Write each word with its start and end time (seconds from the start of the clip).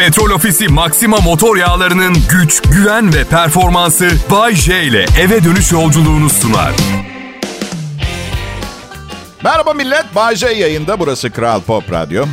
Petrol 0.00 0.30
Ofisi 0.30 0.68
Maxima 0.68 1.16
motor 1.16 1.56
yağlarının 1.56 2.16
güç, 2.30 2.62
güven 2.62 3.14
ve 3.14 3.24
performansı 3.24 4.10
Bay 4.30 4.54
J 4.54 4.82
ile 4.82 5.06
eve 5.20 5.44
dönüş 5.44 5.72
yolculuğunu 5.72 6.30
sunar. 6.30 6.72
Merhaba 9.44 9.72
millet, 9.72 10.14
Bay 10.14 10.36
J 10.36 10.46
yayında. 10.46 11.00
Burası 11.00 11.30
Kral 11.30 11.60
Pop 11.60 11.92
Radyo. 11.92 12.24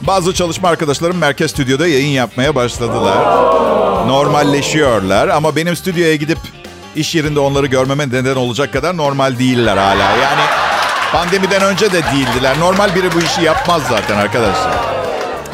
Bazı 0.00 0.34
çalışma 0.34 0.68
arkadaşlarım 0.68 1.18
merkez 1.18 1.50
stüdyoda 1.50 1.86
yayın 1.86 2.08
yapmaya 2.08 2.54
başladılar. 2.54 3.18
Normalleşiyorlar 4.06 5.28
ama 5.28 5.56
benim 5.56 5.76
stüdyoya 5.76 6.16
gidip 6.16 6.38
iş 6.96 7.14
yerinde 7.14 7.40
onları 7.40 7.66
görmeme 7.66 8.08
neden 8.08 8.36
olacak 8.36 8.72
kadar 8.72 8.96
normal 8.96 9.38
değiller 9.38 9.76
hala. 9.76 10.10
Yani 10.16 10.42
pandemiden 11.12 11.62
önce 11.62 11.92
de 11.92 12.02
değildiler. 12.02 12.60
Normal 12.60 12.94
biri 12.94 13.14
bu 13.14 13.20
işi 13.20 13.42
yapmaz 13.42 13.82
zaten 13.88 14.16
arkadaşlar. 14.16 15.01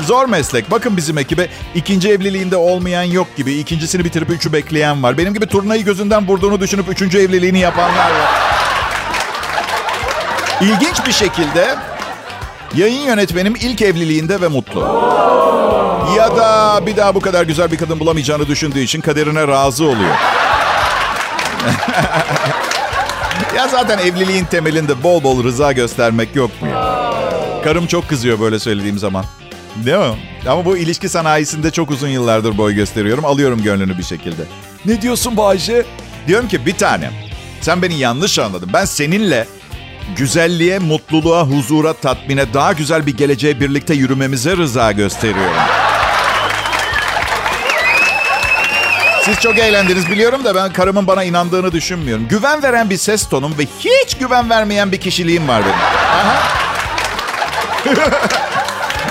Zor 0.00 0.26
meslek. 0.26 0.70
Bakın 0.70 0.96
bizim 0.96 1.18
ekibe 1.18 1.48
ikinci 1.74 2.08
evliliğinde 2.10 2.56
olmayan 2.56 3.02
yok 3.02 3.36
gibi. 3.36 3.52
ikincisini 3.54 4.04
bitirip 4.04 4.30
üçü 4.30 4.52
bekleyen 4.52 5.02
var. 5.02 5.18
Benim 5.18 5.34
gibi 5.34 5.46
turnayı 5.46 5.84
gözünden 5.84 6.28
vurduğunu 6.28 6.60
düşünüp 6.60 6.88
üçüncü 6.88 7.18
evliliğini 7.18 7.58
yapanlar 7.58 8.10
var. 8.10 8.30
İlginç 10.60 11.06
bir 11.06 11.12
şekilde 11.12 11.76
yayın 12.74 13.02
yönetmenim 13.02 13.54
ilk 13.56 13.82
evliliğinde 13.82 14.40
ve 14.40 14.48
mutlu. 14.48 14.80
Ya 16.16 16.36
da 16.36 16.80
bir 16.86 16.96
daha 16.96 17.14
bu 17.14 17.20
kadar 17.20 17.42
güzel 17.44 17.72
bir 17.72 17.76
kadın 17.76 18.00
bulamayacağını 18.00 18.46
düşündüğü 18.46 18.80
için 18.80 19.00
kaderine 19.00 19.48
razı 19.48 19.84
oluyor. 19.84 20.14
ya 23.56 23.68
zaten 23.68 23.98
evliliğin 23.98 24.44
temelinde 24.44 25.02
bol 25.02 25.22
bol 25.22 25.44
rıza 25.44 25.72
göstermek 25.72 26.36
yok 26.36 26.62
mu? 26.62 26.68
Karım 27.64 27.86
çok 27.86 28.08
kızıyor 28.08 28.40
böyle 28.40 28.58
söylediğim 28.58 28.98
zaman. 28.98 29.24
Değil 29.76 29.98
mi? 29.98 30.16
Ama 30.48 30.64
bu 30.64 30.76
ilişki 30.76 31.08
sanayisinde 31.08 31.70
çok 31.70 31.90
uzun 31.90 32.08
yıllardır 32.08 32.58
boy 32.58 32.74
gösteriyorum. 32.74 33.24
Alıyorum 33.24 33.62
gönlünü 33.62 33.98
bir 33.98 34.02
şekilde. 34.02 34.42
Ne 34.84 35.02
diyorsun 35.02 35.36
Bayce? 35.36 35.84
Diyorum 36.28 36.48
ki 36.48 36.66
bir 36.66 36.74
tanem. 36.74 37.12
Sen 37.60 37.82
beni 37.82 37.98
yanlış 37.98 38.38
anladın. 38.38 38.70
Ben 38.72 38.84
seninle 38.84 39.46
güzelliğe, 40.16 40.78
mutluluğa, 40.78 41.42
huzura, 41.42 41.92
tatmine, 41.92 42.54
daha 42.54 42.72
güzel 42.72 43.06
bir 43.06 43.16
geleceğe 43.16 43.60
birlikte 43.60 43.94
yürümemize 43.94 44.56
rıza 44.56 44.92
gösteriyorum. 44.92 45.52
Siz 49.24 49.40
çok 49.40 49.58
eğlendiniz 49.58 50.10
biliyorum 50.10 50.44
da 50.44 50.54
ben 50.54 50.72
karımın 50.72 51.06
bana 51.06 51.24
inandığını 51.24 51.72
düşünmüyorum. 51.72 52.28
Güven 52.28 52.62
veren 52.62 52.90
bir 52.90 52.96
ses 52.96 53.28
tonum 53.28 53.58
ve 53.58 53.62
hiç 53.80 54.14
güven 54.18 54.50
vermeyen 54.50 54.92
bir 54.92 55.00
kişiliğim 55.00 55.48
var 55.48 55.62
benim. 55.62 55.76
Aha. 55.76 56.42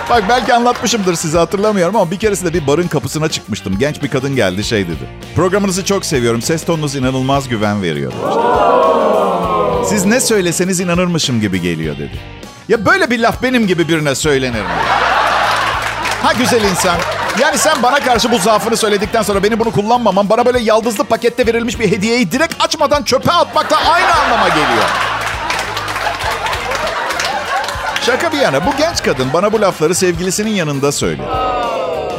Bak 0.10 0.24
belki 0.30 0.54
anlatmışımdır 0.54 1.16
size 1.16 1.38
hatırlamıyorum 1.38 1.96
ama 1.96 2.12
bir 2.12 2.20
keresinde 2.20 2.54
bir 2.54 2.68
barın 2.68 2.88
kapısına 2.88 3.30
çıkmıştım. 3.30 3.80
Genç 3.80 4.04
bir 4.04 4.08
kadın 4.08 4.36
geldi 4.36 4.64
şey 4.64 4.88
dedi. 4.88 5.10
Programınızı 5.36 5.86
çok 5.86 6.06
seviyorum. 6.06 6.42
Ses 6.42 6.66
tonunuz 6.66 6.96
inanılmaz 6.96 7.50
güven 7.50 7.82
veriyor. 7.82 8.14
Siz 9.90 10.06
ne 10.06 10.20
söyleseniz 10.20 10.80
inanırmışım 10.80 11.42
gibi 11.42 11.62
geliyor 11.62 11.96
dedi. 11.98 12.20
Ya 12.70 12.86
böyle 12.86 13.10
bir 13.10 13.20
laf 13.20 13.44
benim 13.44 13.68
gibi 13.68 13.88
birine 13.88 14.16
söylenir 14.16 14.62
mi? 14.62 14.68
Ha 16.24 16.34
güzel 16.34 16.64
insan. 16.64 16.98
Yani 17.42 17.58
sen 17.58 17.84
bana 17.84 18.00
karşı 18.00 18.32
bu 18.32 18.38
zaafını 18.38 18.78
söyledikten 18.78 19.22
sonra 19.22 19.44
beni 19.44 19.60
bunu 19.60 19.72
kullanmaman 19.72 20.30
bana 20.30 20.46
böyle 20.46 20.60
yaldızlı 20.60 21.04
pakette 21.04 21.46
verilmiş 21.48 21.80
bir 21.80 21.92
hediyeyi 21.92 22.32
direkt 22.32 22.54
açmadan 22.64 23.04
çöpe 23.04 23.32
atmakla 23.32 23.78
aynı 23.92 24.14
anlama 24.16 24.48
geliyor. 24.50 24.84
Şaka 28.08 28.32
bir 28.32 28.38
yana 28.38 28.66
bu 28.66 28.78
genç 28.78 29.04
kadın 29.04 29.34
bana 29.34 29.54
bu 29.54 29.62
lafları 29.62 29.96
sevgilisinin 29.96 30.50
yanında 30.50 30.92
söyledi. 30.92 31.28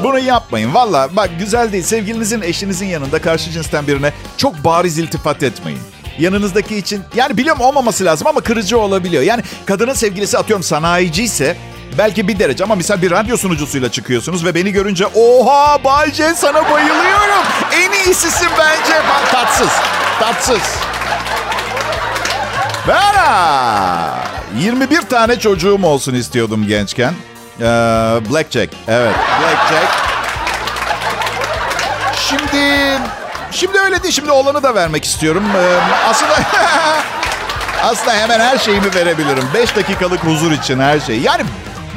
Bunu 0.03 0.19
yapmayın. 0.19 0.75
Valla 0.75 1.09
bak 1.17 1.31
güzel 1.39 1.73
değil. 1.73 1.85
Sevgilinizin 1.85 2.43
eşinizin 2.43 2.87
yanında 2.87 3.23
karşı 3.23 3.51
cinsten 3.51 3.87
birine 3.87 4.13
çok 4.37 4.65
bariz 4.65 4.99
iltifat 4.99 5.43
etmeyin. 5.43 5.81
Yanınızdaki 6.19 6.77
için 6.77 7.03
yani 7.17 7.37
biliyorum 7.37 7.63
olmaması 7.63 8.05
lazım 8.05 8.27
ama 8.27 8.41
kırıcı 8.41 8.79
olabiliyor. 8.79 9.23
Yani 9.23 9.43
kadının 9.67 9.95
sevgilisi 9.95 10.39
atıyorum 10.39 10.63
sanayici 10.63 11.23
ise 11.23 11.57
belki 11.99 12.29
bir 12.29 12.39
derece 12.39 12.65
ama 12.65 12.75
misal 12.75 13.03
bir 13.03 13.11
radyo 13.11 13.37
sunucusuyla 13.37 13.91
çıkıyorsunuz 13.91 14.45
ve 14.45 14.55
beni 14.55 14.73
görünce 14.73 15.07
oha 15.07 15.85
Bayce 15.85 16.35
sana 16.35 16.71
bayılıyorum. 16.71 17.45
En 17.73 17.93
iyisisin 17.93 18.49
bence. 18.59 18.95
Tatsız. 19.33 19.73
Tatsız. 20.21 20.63
Bana 22.89 24.28
21 24.57 25.01
tane 25.03 25.39
çocuğum 25.39 25.79
olsun 25.83 26.15
istiyordum 26.15 26.67
gençken. 26.67 27.15
Ee, 27.61 27.65
Blackjack. 28.31 28.75
Evet. 28.89 29.15
Blackjack. 29.41 29.93
Şimdi 32.29 32.99
şimdi 33.51 33.79
öyle 33.79 34.03
değil. 34.03 34.15
Şimdi 34.15 34.31
olanı 34.31 34.63
da 34.63 34.75
vermek 34.75 35.05
istiyorum. 35.05 35.45
Ee, 35.57 35.77
aslında 36.11 36.33
aslında 37.83 38.13
hemen 38.17 38.41
her 38.41 38.59
şeyimi 38.59 38.95
verebilirim. 38.95 39.45
5 39.55 39.77
dakikalık 39.77 40.25
huzur 40.25 40.53
için 40.53 40.79
her 40.81 41.01
şey. 41.01 41.21
Yani 41.21 41.43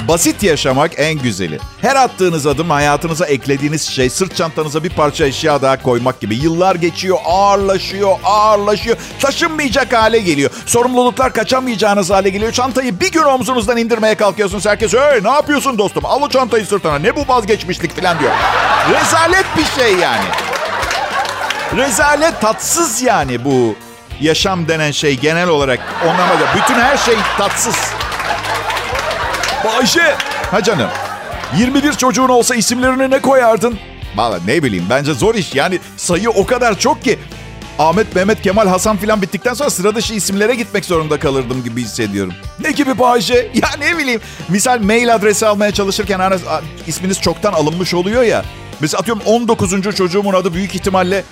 basit 0.07 0.43
yaşamak 0.43 0.91
en 0.97 1.13
güzeli. 1.13 1.59
Her 1.81 1.95
attığınız 1.95 2.47
adım 2.47 2.69
hayatınıza 2.69 3.25
eklediğiniz 3.25 3.89
şey 3.89 4.09
sırt 4.09 4.35
çantanıza 4.35 4.83
bir 4.83 4.89
parça 4.89 5.25
eşya 5.25 5.61
daha 5.61 5.81
koymak 5.81 6.19
gibi. 6.19 6.35
Yıllar 6.35 6.75
geçiyor, 6.75 7.17
ağırlaşıyor, 7.25 8.19
ağırlaşıyor. 8.23 8.97
Taşınmayacak 9.19 9.93
hale 9.93 10.19
geliyor. 10.19 10.51
Sorumluluklar 10.65 11.33
kaçamayacağınız 11.33 12.09
hale 12.09 12.29
geliyor. 12.29 12.51
Çantayı 12.51 12.99
bir 12.99 13.11
gün 13.11 13.23
omzunuzdan 13.23 13.77
indirmeye 13.77 14.15
kalkıyorsunuz. 14.15 14.65
Herkes 14.65 14.93
hey 14.93 15.23
ne 15.23 15.31
yapıyorsun 15.31 15.77
dostum? 15.77 16.05
Al 16.05 16.21
o 16.21 16.29
çantayı 16.29 16.65
sırtına. 16.65 16.99
Ne 16.99 17.15
bu 17.15 17.27
vazgeçmişlik 17.27 18.01
falan 18.01 18.19
diyor. 18.19 18.31
Rezalet 18.89 19.45
bir 19.57 19.81
şey 19.81 19.95
yani. 19.95 20.25
Rezalet 21.77 22.41
tatsız 22.41 23.01
yani 23.01 23.45
bu 23.45 23.75
yaşam 24.21 24.67
denen 24.67 24.91
şey 24.91 25.19
genel 25.19 25.47
olarak 25.47 25.79
onlamada. 26.03 26.45
Bütün 26.55 26.81
her 26.81 26.97
şey 26.97 27.15
tatsız. 27.37 28.00
Bayşe. 29.65 30.15
Ha 30.51 30.63
canım. 30.63 30.89
21 31.57 31.93
çocuğun 31.93 32.29
olsa 32.29 32.55
isimlerini 32.55 33.09
ne 33.09 33.21
koyardın? 33.21 33.79
Valla 34.15 34.39
ne 34.47 34.63
bileyim 34.63 34.85
bence 34.89 35.13
zor 35.13 35.35
iş. 35.35 35.55
Yani 35.55 35.79
sayı 35.97 36.29
o 36.29 36.45
kadar 36.45 36.79
çok 36.79 37.03
ki. 37.03 37.19
Ahmet, 37.79 38.15
Mehmet, 38.15 38.41
Kemal, 38.41 38.67
Hasan 38.67 38.97
filan 38.97 39.21
bittikten 39.21 39.53
sonra 39.53 39.69
sıra 39.69 39.95
dışı 39.95 40.13
isimlere 40.13 40.55
gitmek 40.55 40.85
zorunda 40.85 41.19
kalırdım 41.19 41.63
gibi 41.63 41.81
hissediyorum. 41.81 42.33
Ne 42.59 42.71
gibi 42.71 42.99
Bayşe? 42.99 43.51
Ya 43.53 43.69
ne 43.79 43.97
bileyim. 43.97 44.21
Misal 44.49 44.79
mail 44.79 45.15
adresi 45.15 45.47
almaya 45.47 45.73
çalışırken 45.73 46.19
hani, 46.19 46.35
isminiz 46.87 47.21
çoktan 47.21 47.53
alınmış 47.53 47.93
oluyor 47.93 48.23
ya. 48.23 48.45
Mesela 48.79 48.99
atıyorum 48.99 49.23
19. 49.25 49.81
çocuğumun 49.95 50.33
adı 50.33 50.53
büyük 50.53 50.75
ihtimalle 50.75 51.23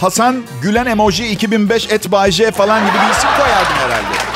Hasan 0.00 0.42
Gülen 0.62 0.86
Emoji 0.86 1.26
2005 1.26 1.90
et 1.90 2.12
Bayce 2.12 2.50
falan 2.50 2.80
gibi 2.86 2.94
bir 2.94 3.16
isim 3.16 3.30
koyardım 3.38 3.76
herhalde. 3.76 4.33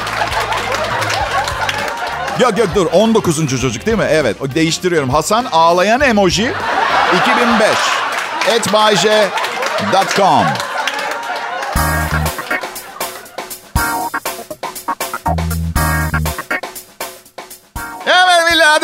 Yok 2.41 2.59
yok 2.59 2.69
dur 2.75 2.87
19. 2.93 3.61
çocuk 3.61 3.87
değil 3.87 3.99
mi? 3.99 4.07
Evet 4.11 4.37
değiştiriyorum. 4.55 5.11
Hasan 5.11 5.47
ağlayan 5.53 6.01
emoji 6.01 6.53
2005 7.23 7.69
etbayce.com 8.57 10.47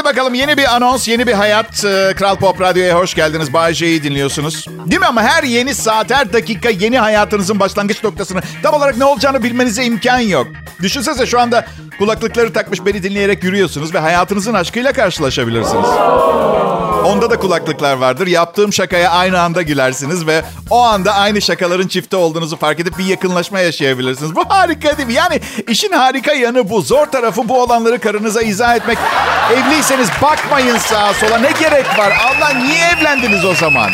bakalım 0.04 0.34
yeni 0.34 0.56
bir 0.56 0.75
anons, 0.76 1.09
yeni 1.09 1.26
bir 1.26 1.32
hayat. 1.32 1.84
Ee, 1.84 2.12
Kral 2.16 2.37
Pop 2.37 2.60
Radyo'ya 2.60 2.98
hoş 2.98 3.15
geldiniz. 3.15 3.53
Bay 3.53 3.75
J'yi 3.75 4.03
dinliyorsunuz. 4.03 4.66
Değil 4.87 5.00
mi 5.00 5.06
ama 5.06 5.22
her 5.22 5.42
yeni 5.42 5.75
saat, 5.75 6.10
her 6.10 6.32
dakika 6.32 6.70
yeni 6.70 6.98
hayatınızın 6.98 7.60
başlangıç 7.60 8.04
noktasını 8.04 8.41
tam 8.62 8.75
olarak 8.75 8.97
ne 8.97 9.04
olacağını 9.04 9.43
bilmenize 9.43 9.84
imkan 9.84 10.19
yok. 10.19 10.47
Düşünsenize 10.82 11.26
şu 11.26 11.41
anda 11.41 11.66
kulaklıkları 11.98 12.53
takmış 12.53 12.87
beni 12.87 13.03
dinleyerek 13.03 13.44
yürüyorsunuz 13.44 13.94
ve 13.94 13.98
hayatınızın 13.98 14.54
aşkıyla 14.54 14.93
karşılaşabilirsiniz. 14.93 15.87
Onda 17.04 17.31
da 17.31 17.38
kulaklıklar 17.38 17.97
vardır. 17.97 18.26
Yaptığım 18.26 18.73
şakaya 18.73 19.11
aynı 19.11 19.40
anda 19.40 19.62
gülersiniz 19.62 20.26
ve 20.26 20.43
o 20.70 20.82
anda 20.82 21.14
aynı 21.14 21.40
şakaların 21.40 21.88
çifte 21.88 22.17
olduğunuzu 22.17 22.56
fark 22.56 22.81
edip 22.81 22.99
bir 22.99 23.05
yakınlaşma 23.05 23.61
yaşayabilirsiniz. 23.61 24.37
Bu 24.37 24.44
harika 24.49 24.96
değil 24.99 25.08
mi? 25.08 25.14
Yani 25.14 25.40
işin 25.69 25.93
harika 25.93 26.32
yanı 26.32 26.70
bu. 26.70 26.81
Zor 26.81 27.06
tarafı 27.06 27.49
bu 27.49 27.62
olanları 27.62 27.99
karınıza 27.99 28.43
izah 28.43 28.76
etmek. 28.76 28.99
Evliyseniz 29.52 30.08
bakmayın 30.23 30.78
sağa 30.78 31.14
sola. 31.14 31.38
Ne 31.38 31.52
gerek 31.61 31.99
var? 31.99 32.12
Allah 32.26 32.58
niye 32.58 32.88
evlendiniz 32.99 33.44
o 33.44 33.55
zaman? 33.55 33.90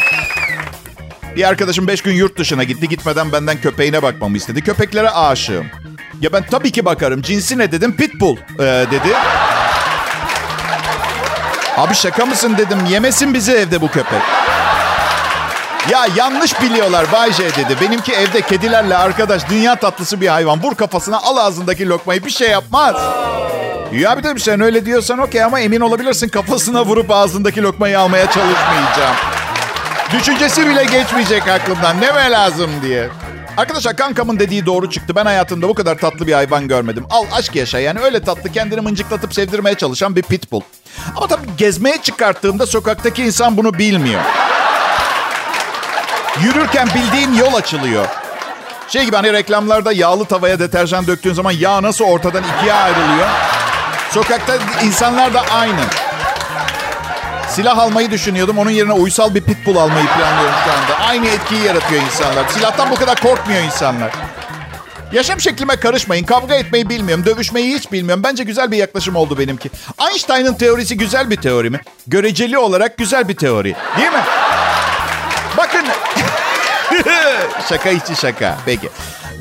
Bir 1.37 1.49
arkadaşım 1.49 1.87
beş 1.87 2.02
gün 2.02 2.12
yurt 2.12 2.38
dışına 2.38 2.64
gitti. 2.64 2.88
Gitmeden 2.88 3.32
benden 3.32 3.61
köpeğine 3.61 4.02
bakmamı 4.02 4.37
istedi. 4.37 4.64
Köpeklere 4.64 5.11
aşığım. 5.11 5.67
Ya 6.20 6.32
ben 6.32 6.44
tabii 6.50 6.73
ki 6.73 6.84
bakarım. 6.84 7.23
Cinsi 7.23 7.58
ne 7.58 7.73
dedim? 7.73 7.96
Pitbull 7.96 8.37
ee, 8.37 8.62
dedi. 8.90 9.08
Abi 11.81 11.94
şaka 11.94 12.27
mısın 12.27 12.55
dedim. 12.59 12.79
Yemesin 12.91 13.35
bizi 13.35 13.53
evde 13.53 13.81
bu 13.81 13.88
köpek. 13.88 14.23
Ya 15.91 16.06
yanlış 16.17 16.62
biliyorlar 16.62 17.12
Bay 17.12 17.32
J 17.32 17.44
dedi. 17.44 17.77
Benimki 17.81 18.12
evde 18.12 18.41
kedilerle 18.41 18.97
arkadaş 18.97 19.49
dünya 19.50 19.77
tatlısı 19.77 20.21
bir 20.21 20.29
hayvan. 20.29 20.62
Vur 20.62 20.75
kafasına 20.75 21.19
al 21.19 21.37
ağzındaki 21.37 21.88
lokmayı 21.88 22.25
bir 22.25 22.31
şey 22.31 22.50
yapmaz. 22.50 22.97
Ya 23.93 24.19
bir 24.19 24.23
de 24.23 24.38
sen 24.38 24.61
öyle 24.61 24.87
diyorsan 24.87 25.19
okey 25.19 25.44
ama 25.44 25.61
emin 25.61 25.81
olabilirsin 25.81 26.29
kafasına 26.29 26.85
vurup 26.85 27.11
ağzındaki 27.11 27.62
lokmayı 27.62 28.00
almaya 28.00 28.27
çalışmayacağım. 28.27 29.17
Düşüncesi 30.12 30.67
bile 30.67 30.85
geçmeyecek 30.85 31.49
aklımdan. 31.49 32.00
Ne 32.00 32.12
mi 32.12 32.31
lazım 32.31 32.71
diye. 32.82 33.09
Arkadaşlar 33.60 33.96
kankamın 33.96 34.38
dediği 34.38 34.66
doğru 34.66 34.90
çıktı. 34.90 35.16
Ben 35.16 35.24
hayatımda 35.24 35.68
bu 35.68 35.74
kadar 35.74 35.98
tatlı 35.98 36.26
bir 36.26 36.32
hayvan 36.32 36.68
görmedim. 36.68 37.04
Al 37.10 37.24
aşk 37.32 37.56
yaşa 37.56 37.78
yani 37.78 38.00
öyle 38.00 38.20
tatlı 38.20 38.52
kendini 38.52 38.80
mıncıklatıp 38.80 39.34
sevdirmeye 39.34 39.74
çalışan 39.74 40.16
bir 40.16 40.22
pitbull. 40.22 40.60
Ama 41.16 41.26
tabii 41.26 41.46
gezmeye 41.58 41.98
çıkarttığımda 42.02 42.66
sokaktaki 42.66 43.24
insan 43.24 43.56
bunu 43.56 43.74
bilmiyor. 43.78 44.20
Yürürken 46.42 46.88
bildiğin 46.94 47.34
yol 47.34 47.54
açılıyor. 47.54 48.06
Şey 48.88 49.04
gibi 49.04 49.16
hani 49.16 49.32
reklamlarda 49.32 49.92
yağlı 49.92 50.24
tavaya 50.24 50.58
deterjan 50.58 51.06
döktüğün 51.06 51.34
zaman 51.34 51.52
yağ 51.52 51.82
nasıl 51.82 52.04
ortadan 52.04 52.44
ikiye 52.56 52.72
ayrılıyor. 52.72 53.28
Sokakta 54.10 54.58
insanlar 54.84 55.34
da 55.34 55.40
aynı. 55.40 55.80
Silah 57.50 57.79
almayı 57.79 58.11
düşünüyordum. 58.11 58.58
Onun 58.58 58.70
yerine 58.70 58.93
uysal 58.93 59.35
bir 59.35 59.41
pitbull 59.41 59.76
almayı 59.76 60.06
planlıyorum 60.06 60.55
şu 60.64 60.73
anda. 60.73 61.05
Aynı 61.05 61.26
etkiyi 61.29 61.62
yaratıyor 61.62 62.02
insanlar. 62.02 62.49
Silahtan 62.49 62.91
bu 62.91 62.94
kadar 62.94 63.20
korkmuyor 63.20 63.62
insanlar. 63.62 64.11
Yaşam 65.12 65.41
şeklime 65.41 65.76
karışmayın. 65.76 66.25
Kavga 66.25 66.55
etmeyi 66.55 66.88
bilmiyorum. 66.88 67.25
Dövüşmeyi 67.25 67.75
hiç 67.79 67.93
bilmiyorum. 67.93 68.23
Bence 68.25 68.44
güzel 68.44 68.70
bir 68.70 68.76
yaklaşım 68.76 69.17
oldu 69.17 69.38
benimki. 69.38 69.70
Einstein'ın 70.08 70.55
teorisi 70.55 70.97
güzel 70.97 71.31
bir 71.31 71.37
teori 71.37 71.70
mi? 71.70 71.81
Göreceli 72.06 72.58
olarak 72.58 72.97
güzel 72.99 73.29
bir 73.29 73.37
teori. 73.37 73.76
Değil 73.99 74.12
mi? 74.12 74.23
Bakın. 75.56 75.85
şaka 77.69 77.91
içi 77.91 78.17
şaka. 78.17 78.58
Peki. 78.67 78.88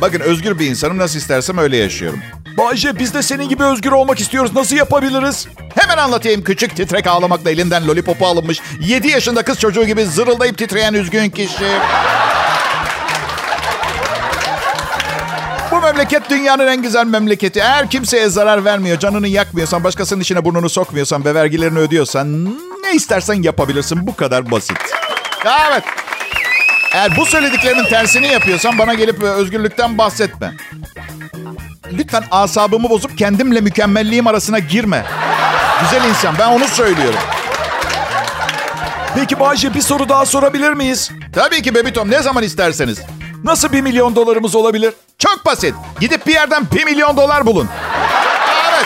Bakın 0.02 0.20
özgür 0.20 0.60
bir 0.60 0.68
insanım. 0.68 0.98
Nasıl 0.98 1.18
istersem 1.18 1.58
öyle 1.58 1.78
yaşıyorum. 1.78 2.20
Bayce 2.58 3.00
biz 3.00 3.14
de 3.14 3.24
senin 3.24 3.50
gibi 3.50 3.64
özgür 3.64 3.92
olmak 3.92 4.20
istiyoruz. 4.20 4.56
Nasıl 4.56 4.76
yapabiliriz? 4.76 5.48
Hemen 5.76 5.98
anlatayım. 5.98 6.44
Küçük 6.44 6.76
titrek 6.76 7.08
ağlamakla 7.08 7.52
elinden 7.52 7.88
lollipopu 7.88 8.28
alınmış. 8.28 8.62
7 8.80 9.08
yaşında 9.08 9.44
kız 9.44 9.60
çocuğu 9.60 9.86
gibi 9.86 10.06
zırıldayıp 10.06 10.58
titreyen 10.58 10.94
üzgün 10.94 11.30
kişi. 11.30 11.66
Bu 15.72 15.82
memleket 15.82 16.30
dünyanın 16.30 16.68
en 16.68 16.82
güzel 16.82 17.06
memleketi. 17.06 17.60
Eğer 17.60 17.90
kimseye 17.90 18.30
zarar 18.30 18.66
vermiyor, 18.66 19.00
canını 19.00 19.28
yakmıyorsan, 19.28 19.84
başkasının 19.84 20.22
içine 20.22 20.46
burnunu 20.46 20.70
sokmuyorsan 20.70 21.26
ve 21.26 21.36
vergilerini 21.36 21.80
ödüyorsan 21.80 22.46
ne 22.84 22.94
istersen 22.94 23.42
yapabilirsin. 23.44 24.08
Bu 24.08 24.16
kadar 24.16 24.52
basit. 24.52 24.78
Evet. 25.70 25.84
Eğer 26.94 27.18
bu 27.18 27.26
söylediklerinin 27.26 27.86
tersini 27.86 28.28
yapıyorsan 28.28 28.78
bana 28.78 28.94
gelip 28.94 29.24
özgürlükten 29.24 29.98
bahsetme. 29.98 30.54
Lütfen 31.94 32.24
asabımı 32.32 32.90
bozup 32.90 33.18
kendimle 33.18 33.62
mükemmelliğim 33.62 34.28
arasına 34.28 34.60
girme. 34.60 35.06
Güzel 35.82 36.10
insan 36.10 36.36
ben 36.40 36.48
onu 36.48 36.68
söylüyorum. 36.68 37.20
Peki 39.16 39.40
Bayce 39.40 39.74
bir 39.74 39.82
soru 39.82 40.10
daha 40.10 40.26
sorabilir 40.26 40.74
miyiz? 40.74 41.12
Tabii 41.34 41.62
ki 41.62 41.76
Bebitom 41.76 42.12
ne 42.12 42.22
zaman 42.22 42.44
isterseniz. 42.44 43.00
Nasıl 43.44 43.72
bir 43.72 43.82
milyon 43.82 44.16
dolarımız 44.16 44.56
olabilir? 44.56 44.94
Çok 45.20 45.46
basit. 45.46 45.76
Gidip 46.00 46.28
bir 46.28 46.34
yerden 46.34 46.64
bir 46.76 46.86
milyon 46.86 47.18
dolar 47.18 47.46
bulun. 47.46 47.70
Evet. 48.70 48.86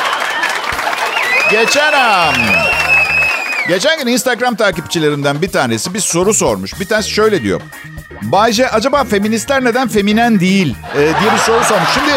Geçen 1.52 1.94
an... 1.94 2.34
Geçen 3.68 4.00
gün 4.00 4.08
Instagram 4.08 4.56
takipçilerinden 4.56 5.42
bir 5.42 5.52
tanesi 5.52 5.94
bir 5.94 6.00
soru 6.00 6.34
sormuş. 6.34 6.80
Bir 6.80 6.86
tanesi 6.86 7.10
şöyle 7.10 7.44
diyor. 7.44 7.62
Bayce 8.22 8.70
acaba 8.70 9.04
feministler 9.04 9.64
neden 9.64 9.88
feminen 9.88 10.40
değil 10.40 10.76
ee, 10.96 10.98
diye 11.00 11.34
bir 11.34 11.38
soru 11.38 11.64
sormuş. 11.64 11.90
Şimdi 11.94 12.12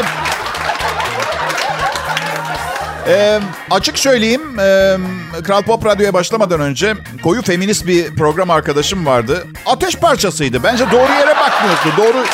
ee, 3.08 3.40
açık 3.70 3.98
söyleyeyim, 3.98 4.60
e, 4.60 4.96
Kral 5.44 5.62
Pop 5.62 5.86
Radyo'ya 5.86 6.14
başlamadan 6.14 6.60
önce 6.60 6.94
koyu 7.22 7.42
feminist 7.42 7.86
bir 7.86 8.14
program 8.16 8.50
arkadaşım 8.50 9.06
vardı. 9.06 9.46
Ateş 9.66 9.96
parçasıydı. 9.96 10.62
Bence 10.62 10.90
doğru 10.90 11.12
yere 11.12 11.36
bakmıyordu. 11.36 11.96
Doğru... 11.96 12.24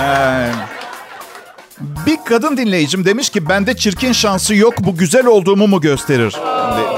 Ee, 0.00 0.50
bir 2.06 2.18
kadın 2.24 2.56
dinleyicim 2.56 3.04
demiş 3.04 3.30
ki 3.30 3.48
bende 3.48 3.76
çirkin 3.76 4.12
şansı 4.12 4.54
yok 4.54 4.74
bu 4.78 4.96
güzel 4.96 5.26
olduğumu 5.26 5.66
mu 5.66 5.80
gösterir 5.80 6.36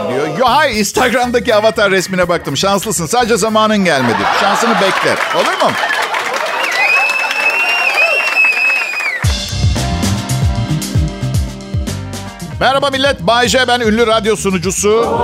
diyor. 0.09 0.39
Yo 0.39 0.47
hayır 0.49 0.77
Instagram'daki 0.77 1.55
avatar 1.55 1.91
resmine 1.91 2.29
baktım. 2.29 2.56
Şanslısın 2.56 3.06
sadece 3.06 3.37
zamanın 3.37 3.85
gelmedi. 3.85 4.23
Şansını 4.41 4.75
bekle. 4.75 5.11
Olur 5.35 5.65
mu? 5.65 5.71
Merhaba 12.60 12.90
millet. 12.90 13.20
Bay 13.20 13.49
J 13.49 13.69
ben 13.69 13.81
ünlü 13.81 14.06
radyo 14.06 14.37
sunucusu. 14.37 15.19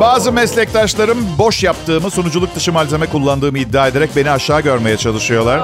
Bazı 0.00 0.32
meslektaşlarım 0.32 1.38
boş 1.38 1.62
yaptığımı, 1.62 2.10
sunuculuk 2.10 2.54
dışı 2.54 2.72
malzeme 2.72 3.06
kullandığımı 3.06 3.58
iddia 3.58 3.88
ederek 3.88 4.10
beni 4.16 4.30
aşağı 4.30 4.60
görmeye 4.60 4.96
çalışıyorlar. 4.96 5.58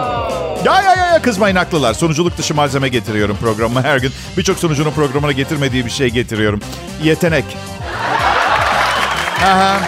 Ya 0.65 0.83
ya 0.83 0.95
ya, 0.95 1.23
kızmayın 1.23 1.57
haklılar. 1.57 1.95
Sunuculuk 1.95 2.39
dışı 2.39 2.55
malzeme 2.55 2.89
getiriyorum 2.89 3.37
programıma 3.37 3.83
her 3.83 3.99
gün. 3.99 4.13
Birçok 4.37 4.59
sunucunun 4.59 4.91
programına 4.91 5.33
getirmediği 5.33 5.85
bir 5.85 5.91
şey 5.91 6.09
getiriyorum. 6.09 6.61
Yetenek. 7.03 7.45
Aha. 9.45 9.81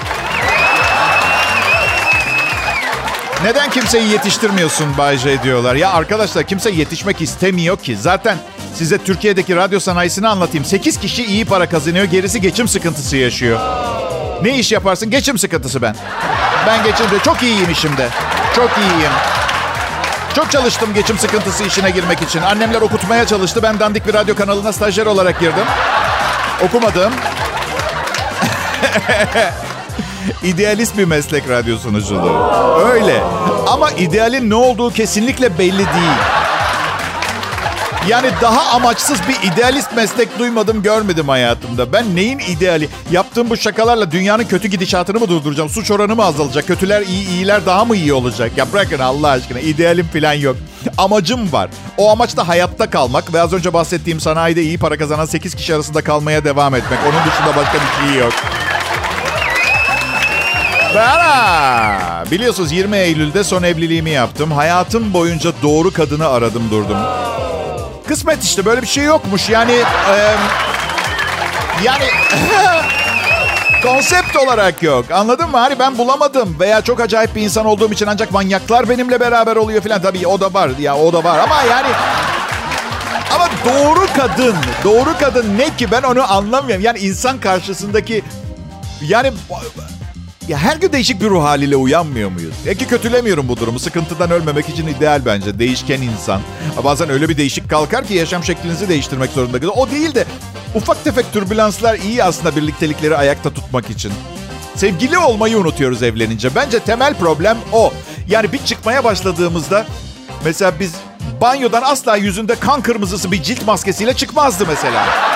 Neden 3.44 3.70
kimseyi 3.70 4.08
yetiştirmiyorsun 4.08 4.98
Bay 4.98 5.16
J 5.16 5.42
diyorlar. 5.42 5.75
Ya 5.75 5.90
arkadaşlar 5.90 6.44
kimse 6.44 6.70
yetişmek 6.70 7.20
istemiyor 7.20 7.78
ki. 7.78 7.96
Zaten 7.96 8.38
size 8.75 8.98
Türkiye'deki 8.98 9.56
radyo 9.56 9.81
sanayisini 9.81 10.28
anlatayım. 10.28 10.64
8 10.64 11.00
kişi 11.00 11.25
iyi 11.25 11.44
para 11.44 11.69
kazanıyor, 11.69 12.04
gerisi 12.04 12.40
geçim 12.40 12.69
sıkıntısı 12.69 13.16
yaşıyor. 13.16 13.60
Ne 14.42 14.58
iş 14.58 14.72
yaparsın? 14.72 15.10
Geçim 15.10 15.38
sıkıntısı 15.38 15.82
ben. 15.82 15.96
Ben 16.66 16.84
geçimde 16.84 17.19
çok 17.25 17.42
iyiyim 17.42 17.70
işimde. 17.70 18.08
Çok 18.56 18.70
iyiyim. 18.78 19.12
Çok 20.36 20.50
çalıştım 20.50 20.94
geçim 20.94 21.19
sıkıntısı 21.19 21.64
işine 21.64 21.90
girmek 21.90 22.22
için. 22.22 22.40
Annemler 22.43 22.81
okutmaya 22.81 23.26
çalıştı. 23.26 23.60
Ben 23.62 23.81
dandik 23.81 24.06
bir 24.06 24.14
radyo 24.14 24.34
kanalına 24.34 24.72
stajyer 24.72 25.06
olarak 25.06 25.40
girdim. 25.40 25.64
Okumadım. 26.64 27.12
İdealist 30.44 30.99
bir 30.99 31.05
meslek 31.05 31.49
radyo 31.49 31.79
sunuculuğu. 31.79 32.52
Öyle. 32.93 33.23
Ama 33.69 33.91
idealin 33.91 34.50
ne 34.50 34.55
olduğu 34.55 34.91
kesinlikle 34.91 35.58
belli 35.58 35.79
değil. 35.79 36.19
Yani 38.08 38.31
daha 38.43 38.76
amaçsız 38.76 39.19
bir 39.29 39.52
idealist 39.52 39.97
meslek 39.97 40.38
duymadım, 40.38 40.82
görmedim 40.82 41.29
hayatımda. 41.29 41.93
Ben 41.93 42.17
neyin 42.17 42.38
ideali? 42.38 42.88
Yaptığım 43.11 43.50
bu 43.50 43.56
şakalarla 43.56 44.11
dünyanın 44.11 44.44
kötü 44.44 44.69
gidişatını 44.69 45.20
mı 45.20 45.29
durduracağım? 45.29 45.69
Suç 45.69 45.91
oranı 45.91 46.17
mı 46.17 46.25
azalacak? 46.25 46.67
Kötüler 46.67 47.03
iyi, 47.03 47.29
iyiler 47.29 47.67
daha 47.67 47.84
mı 47.84 47.96
iyi 47.96 48.13
olacak? 48.13 48.53
Ya 48.56 48.72
bırakın 48.72 48.98
Allah 48.98 49.29
aşkına. 49.29 49.60
idealim 49.60 50.06
falan 50.13 50.32
yok. 50.32 50.56
Amacım 50.98 51.53
var. 51.53 51.70
O 51.96 52.10
amaç 52.10 52.36
da 52.36 52.48
hayatta 52.48 52.91
kalmak 52.91 53.34
ve 53.34 53.43
az 53.43 53.53
önce 53.53 53.72
bahsettiğim 53.72 54.20
sanayide 54.20 54.63
iyi 54.63 54.79
para 54.79 54.98
kazanan 54.98 55.24
8 55.27 55.55
kişi 55.55 55.74
arasında 55.74 56.05
kalmaya 56.05 56.44
devam 56.44 56.74
etmek. 56.74 56.98
Onun 57.03 57.31
dışında 57.31 57.56
başka 57.56 57.79
bir 57.79 58.08
şey 58.10 58.20
yok. 58.20 58.32
Bana. 60.94 62.25
Biliyorsunuz 62.31 62.73
20 62.73 62.97
Eylül'de 62.97 63.44
son 63.44 63.63
evliliğimi 63.63 64.11
yaptım. 64.11 64.53
Hayatım 64.53 65.13
boyunca 65.13 65.53
doğru 65.63 65.93
kadını 65.93 66.29
aradım 66.29 66.70
durdum. 66.70 66.97
Kısmet 68.09 68.43
işte 68.44 68.65
böyle 68.65 68.82
bir 68.82 68.87
şey 68.87 69.05
yokmuş. 69.05 69.49
Yani 69.49 69.73
e, 70.11 70.35
yani 71.85 72.05
konsept 73.82 74.37
olarak 74.37 74.82
yok. 74.82 75.11
Anladın 75.11 75.51
mı? 75.51 75.59
Hani 75.59 75.79
ben 75.79 75.99
bulamadım 75.99 76.56
veya 76.61 76.82
çok 76.82 77.01
acayip 77.01 77.35
bir 77.35 77.43
insan 77.43 77.67
olduğum 77.67 77.93
için 77.93 78.06
ancak 78.06 78.32
manyaklar 78.32 78.89
benimle 78.89 79.20
beraber 79.20 79.56
oluyor 79.56 79.82
falan. 79.82 80.03
Tabii 80.03 80.27
o 80.27 80.41
da 80.41 80.55
var. 80.55 80.70
Ya 80.81 80.97
o 80.97 81.13
da 81.13 81.25
var 81.25 81.39
ama 81.39 81.63
yani 81.63 81.89
ama 83.35 83.49
doğru 83.65 84.06
kadın, 84.17 84.56
doğru 84.85 85.19
kadın 85.20 85.59
ne 85.59 85.77
ki 85.77 85.91
ben 85.91 86.03
onu 86.03 86.32
anlamıyorum. 86.32 86.85
Yani 86.85 86.99
insan 86.99 87.41
karşısındaki 87.41 88.23
yani 89.03 89.32
ya 90.49 90.59
her 90.59 90.77
gün 90.77 90.93
değişik 90.93 91.20
bir 91.20 91.31
ruh 91.31 91.43
haliyle 91.44 91.77
uyanmıyor 91.77 92.31
muyuz? 92.31 92.55
Ya 92.67 92.75
ki 92.75 92.87
kötülemiyorum 92.87 93.49
bu 93.49 93.56
durumu. 93.56 93.79
Sıkıntıdan 93.79 94.31
ölmemek 94.31 94.69
için 94.69 94.87
ideal 94.87 95.23
bence. 95.27 95.59
Değişken 95.59 96.03
insan. 96.03 96.41
Bazen 96.85 97.11
öyle 97.11 97.29
bir 97.29 97.37
değişik 97.37 97.70
kalkar 97.70 98.06
ki 98.06 98.15
yaşam 98.15 98.44
şeklinizi 98.44 98.89
değiştirmek 98.89 99.31
zorunda 99.31 99.56
kalıyor. 99.56 99.73
O 99.77 99.91
değil 99.91 100.15
de 100.15 100.25
ufak 100.75 101.05
tefek 101.05 101.32
türbülanslar 101.32 101.94
iyi 101.94 102.25
aslında 102.25 102.56
birliktelikleri 102.56 103.17
ayakta 103.17 103.51
tutmak 103.51 103.91
için. 103.91 104.13
Sevgili 104.77 105.19
olmayı 105.19 105.59
unutuyoruz 105.59 106.03
evlenince. 106.03 106.55
Bence 106.55 106.79
temel 106.81 107.15
problem 107.15 107.59
o. 107.73 107.93
Yani 108.29 108.53
bir 108.53 108.59
çıkmaya 108.59 109.05
başladığımızda 109.05 109.87
mesela 110.44 110.73
biz 110.81 110.94
banyodan 111.41 111.82
asla 111.82 112.17
yüzünde 112.17 112.55
kan 112.55 112.82
kırmızısı 112.82 113.32
bir 113.32 113.43
cilt 113.43 113.67
maskesiyle 113.67 114.15
çıkmazdı 114.15 114.65
mesela 114.69 115.30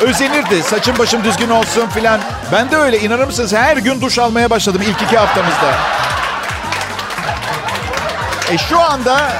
özenirdi. 0.00 0.62
Saçım 0.62 0.98
başım 0.98 1.24
düzgün 1.24 1.50
olsun 1.50 1.88
filan. 1.88 2.20
Ben 2.52 2.70
de 2.70 2.76
öyle 2.76 3.00
inanır 3.00 3.26
mısınız? 3.26 3.52
Her 3.52 3.76
gün 3.76 4.00
duş 4.00 4.18
almaya 4.18 4.50
başladım 4.50 4.82
ilk 4.88 5.02
iki 5.02 5.16
haftamızda. 5.18 5.74
E 8.52 8.58
şu 8.58 8.80
anda 8.80 9.32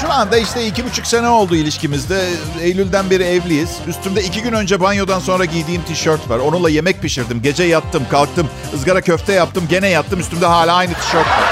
Şu 0.00 0.12
anda 0.12 0.36
işte 0.36 0.66
iki 0.66 0.84
buçuk 0.84 1.06
sene 1.06 1.28
oldu 1.28 1.56
ilişkimizde. 1.56 2.24
Eylül'den 2.60 3.10
beri 3.10 3.22
evliyiz. 3.22 3.70
Üstümde 3.86 4.22
iki 4.22 4.42
gün 4.42 4.52
önce 4.52 4.80
banyodan 4.80 5.18
sonra 5.20 5.44
giydiğim 5.44 5.82
tişört 5.82 6.30
var. 6.30 6.38
Onunla 6.38 6.70
yemek 6.70 7.02
pişirdim. 7.02 7.42
Gece 7.42 7.64
yattım, 7.64 8.02
kalktım. 8.10 8.48
ızgara 8.74 9.00
köfte 9.00 9.32
yaptım. 9.32 9.64
Gene 9.68 9.88
yattım. 9.88 10.20
Üstümde 10.20 10.46
hala 10.46 10.74
aynı 10.74 10.94
tişört 10.94 11.26
var. 11.26 11.50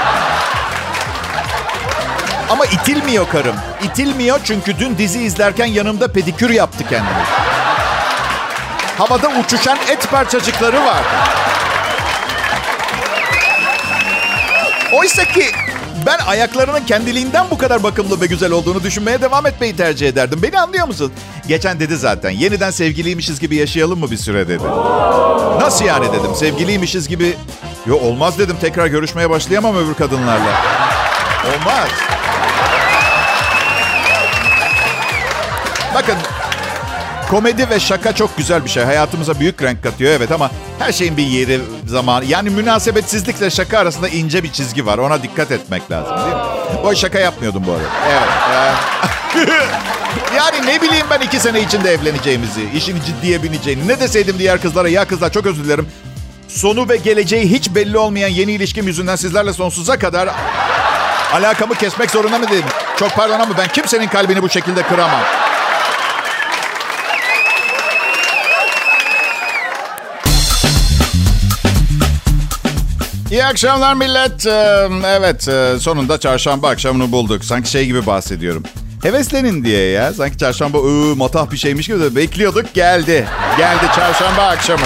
Ama 2.49 2.65
itilmiyor 2.65 3.29
karım. 3.29 3.55
İtilmiyor 3.83 4.39
çünkü 4.43 4.79
dün 4.79 4.97
dizi 4.97 5.21
izlerken 5.21 5.65
yanımda 5.65 6.11
pedikür 6.11 6.49
yaptı 6.49 6.83
kendini. 6.89 7.60
Havada 9.01 9.29
uçuşan 9.29 9.77
et 9.91 10.11
parçacıkları 10.11 10.85
var. 10.85 11.03
Oysa 14.93 15.25
ki 15.25 15.45
ben 16.05 16.17
ayaklarının 16.17 16.85
kendiliğinden 16.85 17.45
bu 17.51 17.57
kadar 17.57 17.83
bakımlı 17.83 18.21
ve 18.21 18.25
güzel 18.25 18.51
olduğunu 18.51 18.83
düşünmeye 18.83 19.21
devam 19.21 19.45
etmeyi 19.45 19.75
tercih 19.75 20.07
ederdim. 20.07 20.39
Beni 20.43 20.59
anlıyor 20.59 20.87
musun? 20.87 21.13
Geçen 21.47 21.79
dedi 21.79 21.97
zaten. 21.97 22.29
Yeniden 22.29 22.71
sevgiliymişiz 22.71 23.39
gibi 23.39 23.55
yaşayalım 23.55 23.99
mı 23.99 24.11
bir 24.11 24.17
süre 24.17 24.47
dedi. 24.47 24.63
Nasıl 25.59 25.85
yani 25.85 26.07
dedim. 26.13 26.35
Sevgiliymişiz 26.35 27.07
gibi. 27.07 27.37
Yo 27.85 27.95
olmaz 27.95 28.39
dedim. 28.39 28.57
Tekrar 28.61 28.87
görüşmeye 28.87 29.29
başlayamam 29.29 29.77
öbür 29.77 29.93
kadınlarla. 29.93 30.61
Olmaz. 31.45 31.89
Bakın 35.95 36.15
komedi 37.31 37.69
ve 37.69 37.79
şaka 37.79 38.15
çok 38.15 38.37
güzel 38.37 38.65
bir 38.65 38.69
şey. 38.69 38.83
Hayatımıza 38.83 39.39
büyük 39.39 39.61
renk 39.61 39.83
katıyor 39.83 40.11
evet 40.11 40.31
ama 40.31 40.51
her 40.79 40.91
şeyin 40.91 41.17
bir 41.17 41.25
yeri, 41.25 41.59
zamanı. 41.87 42.25
Yani 42.25 42.49
münasebetsizlikle 42.49 43.49
şaka 43.49 43.79
arasında 43.79 44.07
ince 44.07 44.43
bir 44.43 44.51
çizgi 44.51 44.85
var. 44.85 44.97
Ona 44.97 45.23
dikkat 45.23 45.51
etmek 45.51 45.91
lazım 45.91 46.17
değil 46.17 46.27
mi? 46.27 46.41
Bu 46.83 46.95
şaka 46.95 47.19
yapmıyordum 47.19 47.63
bu 47.67 47.71
arada. 47.71 47.83
Evet. 48.09 49.49
e, 49.49 49.53
yani 50.37 50.67
ne 50.67 50.81
bileyim 50.81 51.05
ben 51.09 51.19
iki 51.19 51.39
sene 51.39 51.61
içinde 51.61 51.93
evleneceğimizi, 51.93 52.69
işin 52.75 52.97
ciddiye 53.05 53.43
bineceğini. 53.43 53.87
Ne 53.87 53.99
deseydim 53.99 54.39
diğer 54.39 54.61
kızlara 54.61 54.89
ya 54.89 55.05
kızlar 55.05 55.31
çok 55.33 55.45
özür 55.45 55.63
dilerim. 55.63 55.87
Sonu 56.47 56.89
ve 56.89 56.97
geleceği 56.97 57.51
hiç 57.51 57.75
belli 57.75 57.97
olmayan 57.97 58.29
yeni 58.29 58.51
ilişkim 58.51 58.87
yüzünden 58.87 59.15
sizlerle 59.15 59.53
sonsuza 59.53 59.99
kadar 59.99 60.29
alakamı 61.33 61.75
kesmek 61.75 62.11
zorunda 62.11 62.39
mı 62.39 62.47
dedim? 62.47 62.69
Çok 62.99 63.15
pardon 63.15 63.39
ama 63.39 63.57
ben 63.57 63.67
kimsenin 63.67 64.07
kalbini 64.07 64.41
bu 64.41 64.49
şekilde 64.49 64.83
kıramam. 64.83 65.40
İyi 73.31 73.45
akşamlar 73.45 73.93
millet. 73.93 74.45
Evet 75.05 75.43
sonunda 75.83 76.19
çarşamba 76.19 76.69
akşamını 76.69 77.11
bulduk. 77.11 77.45
Sanki 77.45 77.69
şey 77.69 77.85
gibi 77.85 78.05
bahsediyorum. 78.05 78.63
Heveslenin 79.03 79.63
diye 79.63 79.89
ya. 79.89 80.13
Sanki 80.13 80.37
çarşamba 80.37 80.77
ıı, 80.77 81.15
matah 81.15 81.51
bir 81.51 81.57
şeymiş 81.57 81.87
gibi 81.87 81.99
de 81.99 82.15
bekliyorduk 82.15 82.73
geldi. 82.73 83.27
Geldi 83.57 83.85
çarşamba 83.95 84.41
akşamı. 84.41 84.85